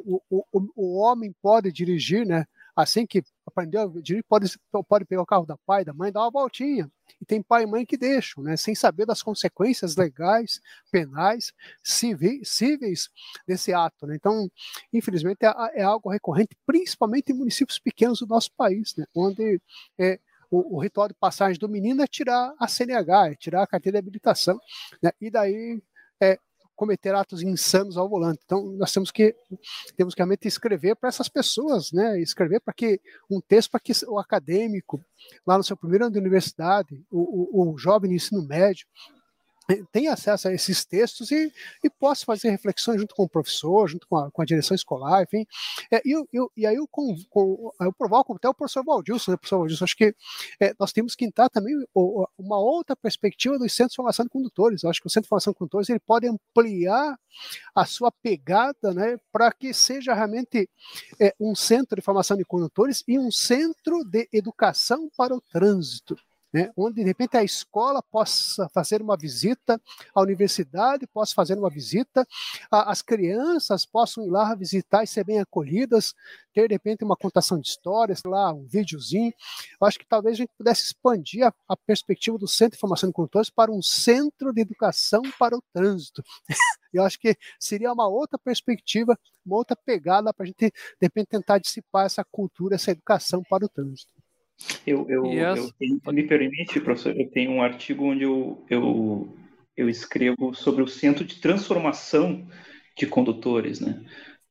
o, 0.04 0.20
o, 0.30 0.44
o 0.74 0.98
homem 0.98 1.34
pode 1.40 1.72
dirigir, 1.72 2.26
né? 2.26 2.44
Assim 2.74 3.06
que 3.06 3.22
aprendeu 3.46 3.82
a 3.82 3.86
dirigir, 4.02 4.22
pode, 4.28 4.54
pode 4.86 5.06
pegar 5.06 5.22
o 5.22 5.26
carro 5.26 5.46
da 5.46 5.56
pai, 5.56 5.82
da 5.82 5.94
mãe, 5.94 6.12
dar 6.12 6.20
uma 6.20 6.30
voltinha. 6.30 6.90
E 7.18 7.24
tem 7.24 7.42
pai 7.42 7.62
e 7.62 7.66
mãe 7.66 7.86
que 7.86 7.96
deixam, 7.96 8.42
né, 8.44 8.54
sem 8.54 8.74
saber 8.74 9.06
das 9.06 9.22
consequências 9.22 9.96
legais, 9.96 10.60
penais, 10.92 11.54
cíveis 11.82 13.08
desse 13.48 13.72
ato. 13.72 14.06
Né? 14.06 14.16
Então, 14.16 14.50
infelizmente, 14.92 15.38
é, 15.42 15.80
é, 15.80 15.82
algo 15.82 16.10
recorrente, 16.10 16.54
principalmente 16.66 17.32
em 17.32 17.34
municípios 17.34 17.78
pequenos 17.78 18.18
do 18.18 18.26
nosso 18.26 18.50
país, 18.54 18.94
né, 18.94 19.06
onde 19.14 19.58
é, 19.98 20.20
o, 20.50 20.76
o, 20.76 20.80
ritual 20.80 21.08
de 21.08 21.14
passagem 21.14 21.58
do 21.58 21.68
menino 21.68 22.02
é 22.02 22.06
tirar 22.06 22.54
a 22.58 22.68
CNH, 22.68 23.30
é 23.30 23.34
tirar 23.34 23.62
a 23.62 23.66
carteira 23.66 23.96
de 23.96 24.06
habilitação, 24.06 24.58
né? 25.02 25.12
e 25.20 25.30
daí 25.30 25.80
é, 26.20 26.38
cometer 26.76 27.14
atos 27.14 27.42
insanos 27.42 27.96
ao 27.96 28.08
volante. 28.08 28.40
Então, 28.44 28.62
nós 28.72 28.92
temos 28.92 29.10
que 29.10 29.34
temos 29.96 30.14
que 30.14 30.20
realmente 30.20 30.46
escrever 30.46 30.94
para 30.94 31.08
essas 31.08 31.28
pessoas, 31.28 31.90
né? 31.90 32.20
Escrever 32.20 32.60
para 32.60 32.74
que 32.74 33.00
um 33.30 33.40
texto 33.40 33.70
para 33.70 33.80
que 33.80 33.92
o 34.06 34.18
acadêmico, 34.18 35.02
lá 35.46 35.56
no 35.56 35.64
seu 35.64 35.76
primeiro 35.76 36.04
ano 36.04 36.12
de 36.12 36.20
universidade, 36.20 37.02
o, 37.10 37.70
o, 37.70 37.72
o 37.72 37.78
jovem 37.78 38.10
de 38.10 38.16
ensino 38.16 38.46
médio, 38.46 38.86
tem 39.90 40.08
acesso 40.08 40.48
a 40.48 40.52
esses 40.52 40.84
textos 40.84 41.30
e, 41.30 41.52
e 41.82 41.90
posso 41.90 42.24
fazer 42.24 42.50
reflexões 42.50 43.00
junto 43.00 43.14
com 43.14 43.24
o 43.24 43.28
professor, 43.28 43.88
junto 43.88 44.06
com 44.06 44.16
a, 44.16 44.30
com 44.30 44.42
a 44.42 44.44
direção 44.44 44.74
escolar, 44.74 45.22
enfim. 45.24 45.46
É, 45.90 46.00
e, 46.04 46.12
eu, 46.32 46.52
e 46.56 46.66
aí 46.66 46.76
eu, 46.76 46.86
com, 46.86 47.16
eu 47.80 47.92
provoco 47.92 48.34
até 48.34 48.48
o 48.48 48.54
professor 48.54 48.84
Valdilson, 48.84 49.32
né, 49.32 49.36
professor 49.36 49.58
Valdilson, 49.58 49.84
acho 49.84 49.96
que 49.96 50.14
é, 50.60 50.72
nós 50.78 50.92
temos 50.92 51.14
que 51.14 51.24
entrar 51.24 51.48
também 51.48 51.74
uma 52.38 52.58
outra 52.58 52.94
perspectiva 52.94 53.58
dos 53.58 53.72
centros 53.72 53.92
de 53.92 53.96
formação 53.96 54.24
de 54.24 54.30
condutores. 54.30 54.82
Eu 54.82 54.90
acho 54.90 55.00
que 55.00 55.06
o 55.06 55.10
centro 55.10 55.24
de 55.24 55.28
formação 55.28 55.52
de 55.52 55.58
condutores 55.58 55.88
ele 55.88 56.00
pode 56.00 56.28
ampliar 56.28 57.18
a 57.74 57.84
sua 57.84 58.12
pegada 58.12 58.94
né, 58.94 59.18
para 59.32 59.50
que 59.52 59.74
seja 59.74 60.14
realmente 60.14 60.68
é, 61.20 61.34
um 61.40 61.54
centro 61.54 61.96
de 61.96 62.02
formação 62.02 62.36
de 62.36 62.44
condutores 62.44 63.02
e 63.06 63.18
um 63.18 63.30
centro 63.30 64.04
de 64.04 64.28
educação 64.32 65.10
para 65.16 65.34
o 65.34 65.40
trânsito 65.40 66.16
né, 66.52 66.70
onde 66.76 66.96
de 66.96 67.02
repente 67.02 67.36
a 67.36 67.44
escola 67.44 68.02
possa 68.02 68.68
fazer 68.70 69.02
uma 69.02 69.16
visita, 69.16 69.80
a 70.14 70.20
universidade 70.20 71.06
possa 71.06 71.34
fazer 71.34 71.58
uma 71.58 71.70
visita, 71.70 72.26
a, 72.70 72.90
as 72.90 73.02
crianças 73.02 73.84
possam 73.84 74.24
ir 74.24 74.30
lá 74.30 74.54
visitar 74.54 75.02
e 75.02 75.06
ser 75.06 75.24
bem 75.24 75.40
acolhidas, 75.40 76.14
ter 76.52 76.68
de 76.68 76.74
repente 76.74 77.04
uma 77.04 77.16
contação 77.16 77.60
de 77.60 77.68
histórias, 77.68 78.22
lá 78.24 78.52
um 78.52 78.64
videozinho. 78.66 79.32
Eu 79.80 79.86
acho 79.86 79.98
que 79.98 80.06
talvez 80.06 80.34
a 80.34 80.38
gente 80.38 80.52
pudesse 80.56 80.84
expandir 80.84 81.46
a, 81.46 81.52
a 81.68 81.76
perspectiva 81.76 82.38
do 82.38 82.48
Centro 82.48 82.76
de 82.76 82.80
Formação 82.80 83.08
de 83.08 83.14
Condutores 83.14 83.50
para 83.50 83.70
um 83.70 83.82
centro 83.82 84.52
de 84.52 84.60
educação 84.60 85.22
para 85.38 85.56
o 85.56 85.62
trânsito. 85.72 86.22
Eu 86.92 87.04
acho 87.04 87.18
que 87.18 87.36
seria 87.60 87.92
uma 87.92 88.08
outra 88.08 88.38
perspectiva, 88.38 89.18
uma 89.44 89.56
outra 89.56 89.76
pegada 89.76 90.32
para 90.32 90.44
a 90.44 90.46
gente, 90.46 90.70
de 90.70 90.72
repente, 91.02 91.28
tentar 91.28 91.58
dissipar 91.58 92.06
essa 92.06 92.24
cultura, 92.24 92.76
essa 92.76 92.90
educação 92.90 93.42
para 93.42 93.66
o 93.66 93.68
trânsito. 93.68 94.15
Eu, 94.86 95.06
eu, 95.08 95.26
yes. 95.26 95.58
eu 95.58 95.72
tenho, 95.78 96.00
me 96.12 96.26
permite, 96.26 96.80
professor, 96.80 97.18
eu 97.18 97.28
tenho 97.30 97.50
um 97.50 97.62
artigo 97.62 98.04
onde 98.04 98.24
eu, 98.24 98.64
eu, 98.70 99.36
eu 99.76 99.88
escrevo 99.88 100.54
sobre 100.54 100.82
o 100.82 100.88
centro 100.88 101.24
de 101.24 101.40
transformação 101.40 102.46
de 102.96 103.06
condutores, 103.06 103.80
né? 103.80 104.02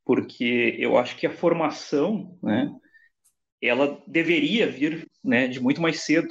Porque 0.04 0.76
eu 0.78 0.98
acho 0.98 1.18
que 1.18 1.26
a 1.26 1.32
formação, 1.34 2.38
né, 2.44 2.72
ela 3.62 4.04
deveria 4.08 4.70
vir, 4.70 5.10
né, 5.24 5.48
de 5.48 5.60
muito 5.60 5.82
mais 5.82 6.02
cedo, 6.02 6.28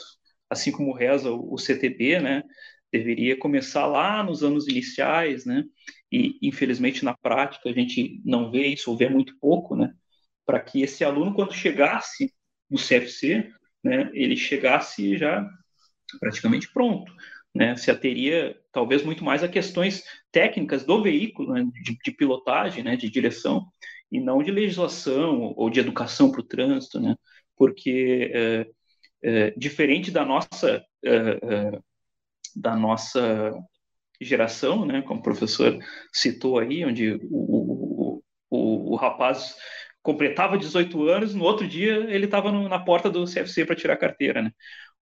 assim 0.49 0.71
como 0.71 0.95
reza 0.95 1.31
o, 1.33 1.55
o 1.55 1.59
CTB, 1.59 2.21
né? 2.21 2.43
Deveria 2.93 3.37
começar 3.37 3.87
lá 3.87 4.23
nos 4.23 4.45
anos 4.45 4.69
iniciais, 4.69 5.45
né? 5.45 5.65
E 6.13 6.39
infelizmente 6.43 7.05
na 7.05 7.17
prática 7.17 7.69
a 7.69 7.73
gente 7.73 8.21
não 8.25 8.51
vê 8.51 8.69
isso, 8.69 8.91
ou 8.91 8.97
vê 8.97 9.09
muito 9.09 9.37
pouco, 9.41 9.75
né? 9.75 9.93
Para 10.47 10.61
que 10.61 10.83
esse 10.83 11.03
aluno, 11.03 11.35
quando 11.35 11.53
chegasse 11.53 12.33
no 12.71 12.79
CFC, 12.79 13.51
né, 13.85 14.11
ele 14.15 14.37
chegasse 14.37 15.17
já 15.17 15.49
praticamente 16.19 16.73
pronto. 16.73 17.13
Né, 17.55 17.77
se 17.77 17.89
ateria 17.89 18.59
talvez 18.73 19.05
muito 19.05 19.23
mais 19.23 19.45
a 19.45 19.49
questões 19.49 20.03
técnicas 20.33 20.85
do 20.85 21.01
veículo, 21.01 21.53
né, 21.53 21.65
de, 21.85 21.97
de, 21.97 22.11
pilotagem, 22.11 22.83
né, 22.83 22.97
de 22.97 23.09
direção, 23.09 23.65
e 24.11 24.19
não 24.19 24.43
de 24.43 24.51
legislação 24.51 25.55
ou 25.57 25.71
de 25.71 25.79
educação 25.79 26.33
para 26.33 26.41
o 26.41 26.45
trânsito, 26.45 26.99
né, 26.99 27.15
porque 27.57 28.33
é, 28.35 28.67
é, 29.23 29.51
diferente 29.57 30.11
da 30.11 30.25
nossa 30.25 30.85
é, 31.05 31.79
da 32.57 32.77
nossa 32.77 33.53
geração, 34.21 34.85
né, 34.85 35.03
como 35.03 35.21
o 35.21 35.23
professor 35.23 35.79
citou 36.13 36.59
aí, 36.59 36.85
onde 36.85 37.13
o, 37.13 37.19
o, 37.31 38.23
o, 38.51 38.93
o 38.93 38.97
rapaz 38.97 39.57
completava 40.05 40.59
18 40.59 41.09
anos, 41.09 41.35
no 41.35 41.45
outro 41.45 41.67
dia 41.67 41.95
ele 42.15 42.27
estava 42.27 42.53
na 42.53 42.79
porta 42.79 43.11
do 43.11 43.25
CFC 43.25 43.65
para 43.65 43.75
tirar 43.75 43.95
a 43.95 43.97
carteira, 43.97 44.43
né? 44.43 44.53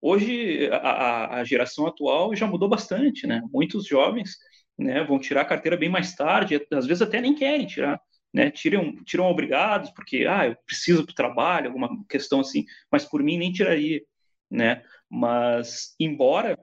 Hoje 0.01 0.69
a, 0.73 1.37
a, 1.39 1.45
geração 1.45 1.87
atual 1.87 2.35
já 2.35 2.47
mudou 2.49 2.69
bastante, 2.69 3.27
né? 3.27 3.41
Muitos 3.53 3.87
jovens, 3.87 4.37
né, 4.77 5.05
vão 5.05 5.19
tirar 5.19 5.43
a 5.43 5.45
carteira 5.45 5.77
bem 5.77 5.89
mais 5.89 6.15
tarde, 6.15 6.61
às 6.73 6.87
vezes 6.87 7.03
até 7.03 7.21
nem 7.21 7.35
querem 7.35 7.67
tirar, 7.67 8.01
né? 8.35 8.51
Tiram, 8.51 8.97
tiram 9.05 9.27
obrigados 9.27 9.91
porque 9.93 10.27
ah, 10.29 10.49
eu 10.49 10.57
preciso 10.67 11.05
para 11.05 11.13
o 11.13 11.15
trabalho, 11.15 11.69
alguma 11.69 12.05
questão 12.09 12.41
assim, 12.41 12.65
mas 12.91 13.05
por 13.05 13.23
mim 13.23 13.39
nem 13.39 13.53
tiraria, 13.53 14.03
né? 14.51 14.83
Mas 15.09 15.95
embora 16.01 16.59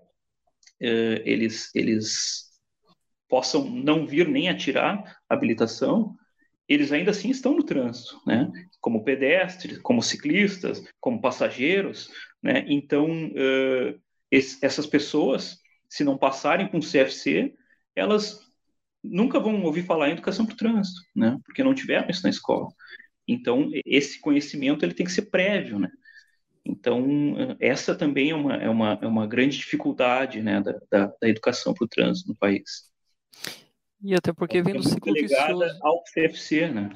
eh, 0.82 1.22
eles 1.26 1.74
eles 1.76 2.52
possam 3.30 3.66
não 3.70 4.06
vir 4.06 4.28
nem 4.28 4.50
a 4.50 4.58
tirar 4.58 5.22
a 5.30 5.34
habilitação, 5.34 6.16
eles 6.68 6.92
ainda 6.92 7.12
assim 7.12 7.30
estão 7.30 7.56
no 7.56 7.64
trânsito, 7.64 8.20
né? 8.26 8.52
Como 8.82 9.04
pedestres, 9.04 9.78
como 9.80 10.02
ciclistas, 10.02 10.84
como 11.00 11.22
passageiros, 11.22 12.10
né? 12.42 12.66
Então, 12.68 13.08
uh, 13.28 14.00
esse, 14.32 14.64
essas 14.66 14.88
pessoas, 14.88 15.60
se 15.88 16.04
não 16.04 16.18
passarem 16.18 16.68
com 16.68 16.78
o 16.78 16.82
CFC, 16.82 17.54
elas 17.96 18.40
nunca 19.04 19.40
vão 19.40 19.62
ouvir 19.64 19.84
falar 19.84 20.10
em 20.10 20.14
educação 20.14 20.46
para 20.46 20.54
o 20.54 20.58
trânsito, 20.58 21.02
né? 21.16 21.38
Porque 21.46 21.64
não 21.64 21.76
tiveram 21.76 22.10
isso 22.10 22.24
na 22.24 22.30
escola. 22.30 22.70
Então, 23.28 23.70
esse 23.86 24.20
conhecimento 24.20 24.84
ele 24.84 24.94
tem 24.94 25.06
que 25.06 25.12
ser 25.12 25.30
prévio, 25.30 25.80
né? 25.80 25.90
Então, 26.66 27.56
essa 27.60 27.96
também 27.96 28.32
é 28.32 28.36
uma, 28.36 28.56
é 28.56 28.70
uma, 28.70 29.00
é 29.00 29.06
uma 29.06 29.28
grande 29.28 29.58
dificuldade 29.58 30.42
né, 30.42 30.60
da, 30.62 30.80
da, 30.90 31.14
da 31.22 31.30
educação 31.30 31.76
para 31.76 31.86
o 31.86 31.88
trânsito 31.88 32.30
no 32.30 32.36
país. 32.36 32.92
E 34.02 34.14
até 34.14 34.34
porque 34.34 34.62
vem 34.62 34.76
do 34.76 34.84
ciclo 34.84 35.14
vicioso. 35.14 35.78
ao 35.82 36.04
CFC, 36.04 36.70
né? 36.70 36.90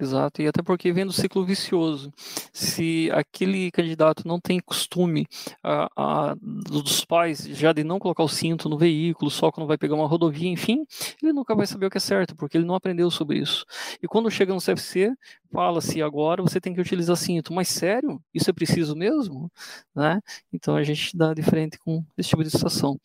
Exato, 0.00 0.40
e 0.40 0.48
até 0.48 0.62
porque 0.62 0.92
vem 0.92 1.04
do 1.04 1.12
ciclo 1.12 1.44
vicioso. 1.44 2.10
Se 2.54 3.10
aquele 3.12 3.70
candidato 3.70 4.26
não 4.26 4.40
tem 4.40 4.58
costume 4.58 5.26
a, 5.62 5.90
a, 5.94 6.36
dos 6.40 7.04
pais 7.04 7.44
já 7.44 7.70
de 7.70 7.84
não 7.84 7.98
colocar 7.98 8.22
o 8.22 8.28
cinto 8.28 8.66
no 8.66 8.78
veículo, 8.78 9.30
só 9.30 9.52
quando 9.52 9.66
vai 9.66 9.76
pegar 9.76 9.94
uma 9.96 10.06
rodovia, 10.06 10.48
enfim, 10.48 10.86
ele 11.22 11.34
nunca 11.34 11.54
vai 11.54 11.66
saber 11.66 11.84
o 11.84 11.90
que 11.90 11.98
é 11.98 12.00
certo, 12.00 12.34
porque 12.34 12.56
ele 12.56 12.64
não 12.64 12.74
aprendeu 12.74 13.10
sobre 13.10 13.38
isso. 13.40 13.66
E 14.02 14.08
quando 14.08 14.30
chega 14.30 14.54
no 14.54 14.60
CFC, 14.60 15.12
fala-se 15.52 16.00
agora 16.00 16.42
você 16.42 16.60
tem 16.60 16.72
que 16.72 16.80
utilizar 16.80 17.16
cinto. 17.16 17.52
Mas 17.52 17.68
sério? 17.68 18.22
Isso 18.32 18.48
é 18.48 18.52
preciso 18.52 18.96
mesmo? 18.96 19.50
Né? 19.94 20.20
Então 20.52 20.76
a 20.76 20.82
gente 20.82 21.16
dá 21.16 21.34
de 21.34 21.42
frente 21.42 21.78
com 21.78 22.02
esse 22.16 22.30
tipo 22.30 22.42
de 22.42 22.50
situação. 22.50 22.98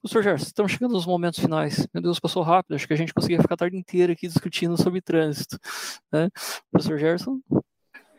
Professor 0.00 0.22
Gerson, 0.22 0.46
estamos 0.46 0.72
chegando 0.72 0.92
nos 0.92 1.06
momentos 1.06 1.38
finais. 1.38 1.86
Meu 1.92 2.02
Deus, 2.02 2.18
passou 2.18 2.42
rápido. 2.42 2.74
Acho 2.74 2.86
que 2.86 2.94
a 2.94 2.96
gente 2.96 3.12
conseguia 3.12 3.40
ficar 3.40 3.54
a 3.54 3.58
tarde 3.58 3.76
inteira 3.76 4.12
aqui 4.12 4.26
discutindo 4.26 4.80
sobre 4.80 5.00
trânsito. 5.00 5.58
Né? 6.10 6.21
Professor 6.70 6.98
Gerson? 6.98 7.40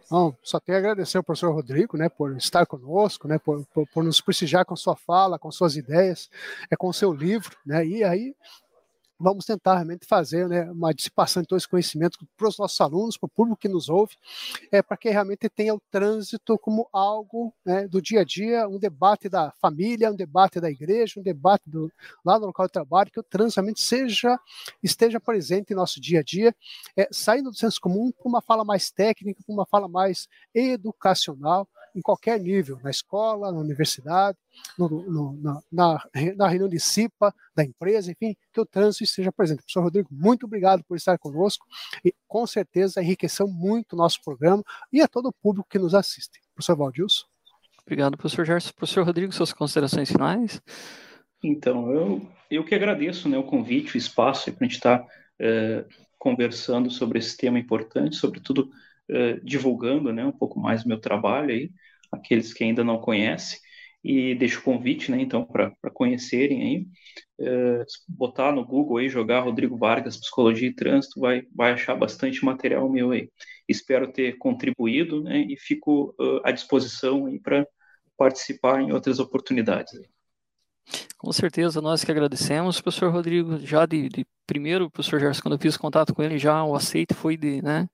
Bom, 0.09 0.35
só 0.43 0.59
tenho 0.59 0.77
a 0.77 0.79
agradecer 0.79 1.17
ao 1.17 1.23
professor 1.23 1.51
Rodrigo, 1.51 1.97
né, 1.97 2.07
por 2.07 2.37
estar 2.37 2.65
conosco, 2.65 3.27
né, 3.27 3.39
por, 3.39 3.65
por, 3.73 3.87
por, 3.87 4.03
nos 4.03 4.21
prestigiar 4.21 4.65
com 4.65 4.75
sua 4.75 4.95
fala, 4.95 5.39
com 5.39 5.51
suas 5.51 5.75
ideias, 5.75 6.29
é 6.69 6.75
com 6.75 6.93
seu 6.93 7.11
livro, 7.11 7.57
né, 7.65 7.85
e 7.85 8.03
aí 8.03 8.35
vamos 9.23 9.45
tentar 9.45 9.75
realmente 9.75 10.05
fazer 10.05 10.47
né, 10.49 10.69
uma 10.69 10.93
dissipação 10.93 11.41
de 11.41 11.47
todo 11.47 11.57
esse 11.57 11.67
conhecimento 11.67 12.19
para 12.37 12.47
os 12.47 12.57
nossos 12.57 12.79
alunos, 12.81 13.17
para 13.17 13.27
o 13.27 13.29
público 13.29 13.59
que 13.59 13.69
nos 13.69 13.87
ouve, 13.87 14.15
é, 14.69 14.81
para 14.81 14.97
que 14.97 15.09
realmente 15.09 15.47
tenha 15.49 15.73
o 15.73 15.81
trânsito 15.89 16.59
como 16.59 16.89
algo 16.91 17.53
né, 17.65 17.87
do 17.87 18.01
dia 18.01 18.21
a 18.21 18.23
dia, 18.25 18.67
um 18.67 18.77
debate 18.77 19.29
da 19.29 19.51
família, 19.61 20.11
um 20.11 20.15
debate 20.15 20.59
da 20.59 20.69
igreja, 20.69 21.19
um 21.19 21.23
debate 21.23 21.69
do, 21.69 21.89
lá 22.23 22.37
no 22.37 22.47
local 22.47 22.67
de 22.67 22.73
trabalho, 22.73 23.09
que 23.09 23.19
o 23.19 23.23
trânsito 23.23 23.61
realmente 23.61 23.81
seja, 23.81 24.37
esteja 24.83 25.19
presente 25.19 25.71
em 25.71 25.75
nosso 25.75 26.01
dia 26.01 26.19
a 26.19 26.23
dia, 26.23 26.53
é, 26.97 27.07
saindo 27.09 27.49
do 27.49 27.55
senso 27.55 27.79
comum 27.79 28.11
para 28.11 28.27
uma 28.27 28.41
fala 28.41 28.65
mais 28.65 28.91
técnica, 28.91 29.41
para 29.45 29.53
uma 29.53 29.65
fala 29.65 29.87
mais 29.87 30.27
educacional, 30.53 31.67
em 31.95 32.01
qualquer 32.01 32.39
nível, 32.39 32.79
na 32.83 32.89
escola, 32.89 33.51
na 33.51 33.59
universidade, 33.59 34.37
no, 34.77 34.87
no, 34.87 35.33
na, 35.41 35.61
na, 35.71 36.09
na, 36.35 36.47
reunião 36.47 36.69
de 36.69 36.79
CIPA, 36.79 37.33
da 37.55 37.63
empresa, 37.63 38.11
enfim, 38.11 38.35
que 38.51 38.59
o 38.59 38.65
trânsito 38.65 39.03
esteja 39.03 39.31
presente. 39.31 39.59
Professor 39.59 39.83
Rodrigo, 39.83 40.09
muito 40.11 40.45
obrigado 40.45 40.83
por 40.83 40.97
estar 40.97 41.17
conosco 41.17 41.65
e 42.03 42.13
com 42.27 42.45
certeza 42.47 43.01
enriqueceu 43.01 43.47
muito 43.47 43.93
o 43.93 43.95
nosso 43.97 44.21
programa 44.23 44.63
e 44.91 45.01
a 45.01 45.07
todo 45.07 45.27
o 45.27 45.33
público 45.33 45.67
que 45.69 45.79
nos 45.79 45.93
assiste. 45.93 46.41
Professor 46.53 46.75
Valdilson. 46.75 47.25
Obrigado, 47.85 48.17
professor 48.17 48.45
Gerson. 48.45 48.71
Professor 48.75 49.05
Rodrigo, 49.05 49.33
suas 49.33 49.53
considerações 49.53 50.09
finais? 50.09 50.61
Então, 51.43 51.91
eu, 51.91 52.27
eu 52.49 52.63
que 52.63 52.73
agradeço 52.73 53.27
né, 53.27 53.37
o 53.37 53.43
convite, 53.43 53.95
o 53.95 53.97
espaço 53.97 54.51
para 54.53 54.65
a 54.65 54.67
gente 54.67 54.75
estar 54.75 54.99
tá, 54.99 55.07
é, 55.39 55.85
conversando 56.17 56.89
sobre 56.89 57.19
esse 57.19 57.35
tema 57.35 57.59
importante, 57.59 58.15
sobretudo 58.15 58.71
é, 59.09 59.39
divulgando 59.43 60.11
né, 60.13 60.25
um 60.25 60.31
pouco 60.31 60.59
mais 60.59 60.83
o 60.83 60.87
meu 60.87 60.99
trabalho 60.99 61.51
aí, 61.51 61.71
aqueles 62.11 62.53
que 62.53 62.63
ainda 62.63 62.83
não 62.83 62.99
conhecem, 62.99 63.59
e 64.03 64.35
deixo 64.35 64.59
o 64.59 64.63
convite, 64.63 65.09
né, 65.11 65.21
então, 65.21 65.45
para 65.45 65.71
conhecerem 65.93 66.61
aí, 66.61 66.87
é, 67.39 67.85
botar 68.07 68.51
no 68.51 68.65
Google 68.65 68.97
aí, 68.97 69.09
jogar 69.09 69.41
Rodrigo 69.41 69.77
Vargas, 69.77 70.17
Psicologia 70.17 70.67
e 70.67 70.75
Trânsito, 70.75 71.19
vai, 71.19 71.43
vai 71.55 71.71
achar 71.71 71.95
bastante 71.95 72.43
material 72.43 72.89
meu 72.89 73.11
aí. 73.11 73.29
Espero 73.67 74.11
ter 74.11 74.37
contribuído, 74.37 75.23
né, 75.23 75.45
e 75.49 75.57
fico 75.57 76.13
uh, 76.19 76.41
à 76.43 76.51
disposição 76.51 77.27
aí 77.27 77.39
para 77.39 77.65
participar 78.17 78.81
em 78.81 78.91
outras 78.91 79.19
oportunidades. 79.19 79.93
Com 81.17 81.31
certeza, 81.31 81.81
nós 81.81 82.03
que 82.03 82.11
agradecemos, 82.11 82.81
professor 82.81 83.11
Rodrigo, 83.11 83.57
já 83.59 83.85
de, 83.85 84.09
de 84.09 84.25
primeiro, 84.45 84.89
professor 84.91 85.19
Gerson, 85.19 85.41
quando 85.41 85.53
eu 85.53 85.59
fiz 85.59 85.77
contato 85.77 86.13
com 86.13 86.21
ele, 86.21 86.37
já 86.37 86.63
o 86.63 86.75
aceito 86.75 87.15
foi 87.15 87.37
de, 87.37 87.61
né, 87.61 87.87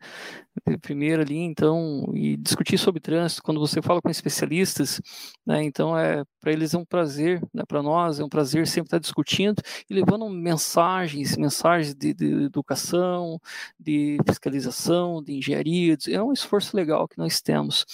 de 0.68 0.78
primeiro 0.78 1.22
ali, 1.22 1.38
então, 1.38 2.10
e 2.14 2.36
discutir 2.36 2.78
sobre 2.78 3.00
trânsito, 3.00 3.44
quando 3.44 3.60
você 3.60 3.82
fala 3.82 4.02
com 4.02 4.10
especialistas, 4.10 5.00
né, 5.46 5.64
então 5.64 5.98
é, 5.98 6.24
para 6.42 6.52
eles 6.52 6.74
é 6.74 6.78
um 6.78 6.86
prazer, 6.86 7.42
né, 7.54 7.64
para 7.68 7.84
nós 7.84 8.20
é 8.20 8.24
um 8.24 8.30
prazer 8.30 8.68
sempre 8.68 8.88
estar 8.88 9.00
discutindo 9.00 9.62
e 9.90 9.94
levando 9.94 10.28
mensagens, 10.30 11.38
mensagens 11.38 11.94
de, 11.94 12.14
de 12.14 12.46
educação, 12.46 13.40
de 13.80 14.18
fiscalização, 14.28 15.24
de 15.24 15.34
engenharia, 15.38 15.96
é 16.08 16.22
um 16.22 16.34
esforço 16.34 16.76
legal 16.76 17.08
que 17.08 17.18
nós 17.18 17.42
temos. 17.42 17.86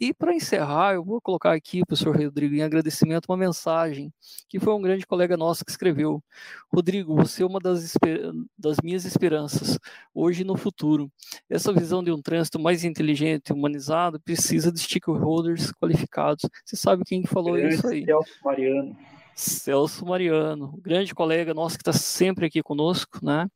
E 0.00 0.12
para 0.12 0.34
encerrar, 0.34 0.94
eu 0.94 1.04
vou 1.04 1.20
colocar 1.20 1.52
aqui, 1.52 1.84
professor 1.84 2.16
Rodrigo, 2.16 2.54
em 2.54 2.62
agradecimento, 2.62 3.26
uma 3.28 3.36
mensagem 3.36 4.12
que 4.48 4.58
foi 4.58 4.72
um 4.72 4.80
grande 4.80 5.06
colega 5.06 5.36
nosso 5.36 5.64
que 5.64 5.70
escreveu. 5.70 6.22
Rodrigo, 6.72 7.14
você 7.14 7.42
é 7.42 7.46
uma 7.46 7.60
das 7.60 7.92
das 8.58 8.78
minhas 8.82 9.04
esperanças, 9.04 9.78
hoje 10.14 10.42
e 10.42 10.44
no 10.44 10.56
futuro. 10.56 11.10
Essa 11.48 11.72
visão 11.72 12.02
de 12.02 12.10
um 12.10 12.22
trânsito 12.22 12.58
mais 12.58 12.84
inteligente 12.84 13.50
e 13.50 13.52
humanizado 13.52 14.18
precisa 14.20 14.72
de 14.72 14.80
stakeholders 14.80 15.70
qualificados. 15.72 16.48
Você 16.64 16.76
sabe 16.76 17.04
quem 17.04 17.24
falou 17.24 17.54
Grande 17.54 17.74
isso 17.74 17.86
aí? 17.86 18.04
Celso 18.04 18.32
Mariano. 18.44 18.96
Celso 19.34 20.06
Mariano, 20.06 20.78
grande 20.82 21.14
colega 21.14 21.54
nosso 21.54 21.76
que 21.76 21.82
está 21.82 21.92
sempre 21.92 22.46
aqui 22.46 22.62
conosco, 22.62 23.18
né? 23.22 23.46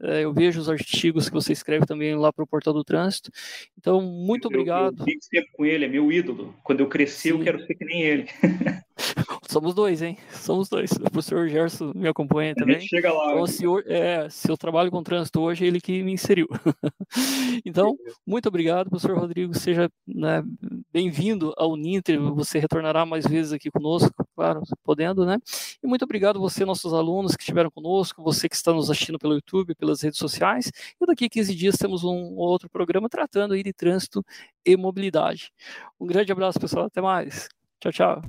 É, 0.00 0.24
eu 0.24 0.32
vejo 0.32 0.60
os 0.60 0.68
artigos 0.68 1.28
que 1.28 1.34
você 1.34 1.52
escreve 1.52 1.86
também 1.86 2.14
lá 2.16 2.32
para 2.32 2.42
o 2.42 2.46
Portal 2.46 2.74
do 2.74 2.84
Trânsito. 2.84 3.30
Então, 3.78 4.00
muito 4.02 4.46
obrigado. 4.48 5.04
Eu, 5.06 5.14
eu 5.14 5.20
sempre 5.20 5.50
com 5.52 5.64
ele, 5.64 5.84
é 5.84 5.88
meu 5.88 6.10
ídolo. 6.10 6.54
Quando 6.64 6.80
eu 6.80 6.88
crescer, 6.88 7.30
Sim. 7.30 7.38
eu 7.38 7.40
quero 7.40 7.64
ser 7.64 7.74
que 7.74 7.84
nem 7.84 8.02
ele. 8.02 8.26
Somos 9.48 9.74
dois, 9.74 10.00
hein? 10.00 10.16
Somos 10.30 10.68
dois. 10.68 10.92
O 10.92 11.10
professor 11.10 11.46
Gerson 11.46 11.92
me 11.94 12.08
acompanha 12.08 12.54
também. 12.54 12.80
Chega 12.80 13.12
lá. 13.12 13.32
Então, 13.32 13.46
se, 13.46 13.64
eu, 13.64 13.82
é, 13.84 14.26
se 14.30 14.50
eu 14.50 14.56
trabalho 14.56 14.90
com 14.90 15.02
trânsito 15.02 15.40
hoje, 15.40 15.64
é 15.64 15.68
ele 15.68 15.80
que 15.80 16.02
me 16.02 16.12
inseriu. 16.12 16.48
então, 17.64 17.94
muito 18.26 18.48
obrigado, 18.48 18.88
professor 18.88 19.18
Rodrigo. 19.18 19.52
Seja 19.52 19.90
né, 20.06 20.42
bem-vindo 20.90 21.52
ao 21.58 21.76
Ninter. 21.76 22.18
Você 22.34 22.58
retornará 22.58 23.04
mais 23.04 23.26
vezes 23.26 23.52
aqui 23.52 23.70
conosco, 23.70 24.10
claro, 24.34 24.62
podendo, 24.82 25.26
né? 25.26 25.36
E 25.82 25.86
muito 25.86 26.04
obrigado 26.04 26.40
você, 26.40 26.64
nossos 26.64 26.94
alunos 26.94 27.36
que 27.36 27.42
estiveram 27.42 27.70
conosco, 27.70 28.22
você 28.22 28.48
que 28.48 28.56
está 28.56 28.72
nos 28.72 28.90
assistindo 28.90 29.18
pelo 29.18 29.34
YouTube, 29.34 29.74
pelas 29.92 30.00
redes 30.00 30.18
sociais. 30.18 30.72
E 31.00 31.06
daqui 31.06 31.26
a 31.26 31.28
15 31.28 31.54
dias 31.54 31.76
temos 31.76 32.02
um 32.04 32.34
outro 32.36 32.68
programa 32.68 33.08
tratando 33.08 33.54
aí 33.54 33.62
de 33.62 33.72
trânsito 33.72 34.24
e 34.64 34.76
mobilidade. 34.76 35.52
Um 36.00 36.06
grande 36.06 36.32
abraço, 36.32 36.58
pessoal. 36.58 36.86
Até 36.86 37.00
mais. 37.00 37.48
Tchau, 37.80 37.92
tchau. 37.92 38.22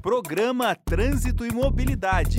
Programa 0.00 0.74
Trânsito 0.76 1.44
e 1.44 1.52
Mobilidade. 1.52 2.38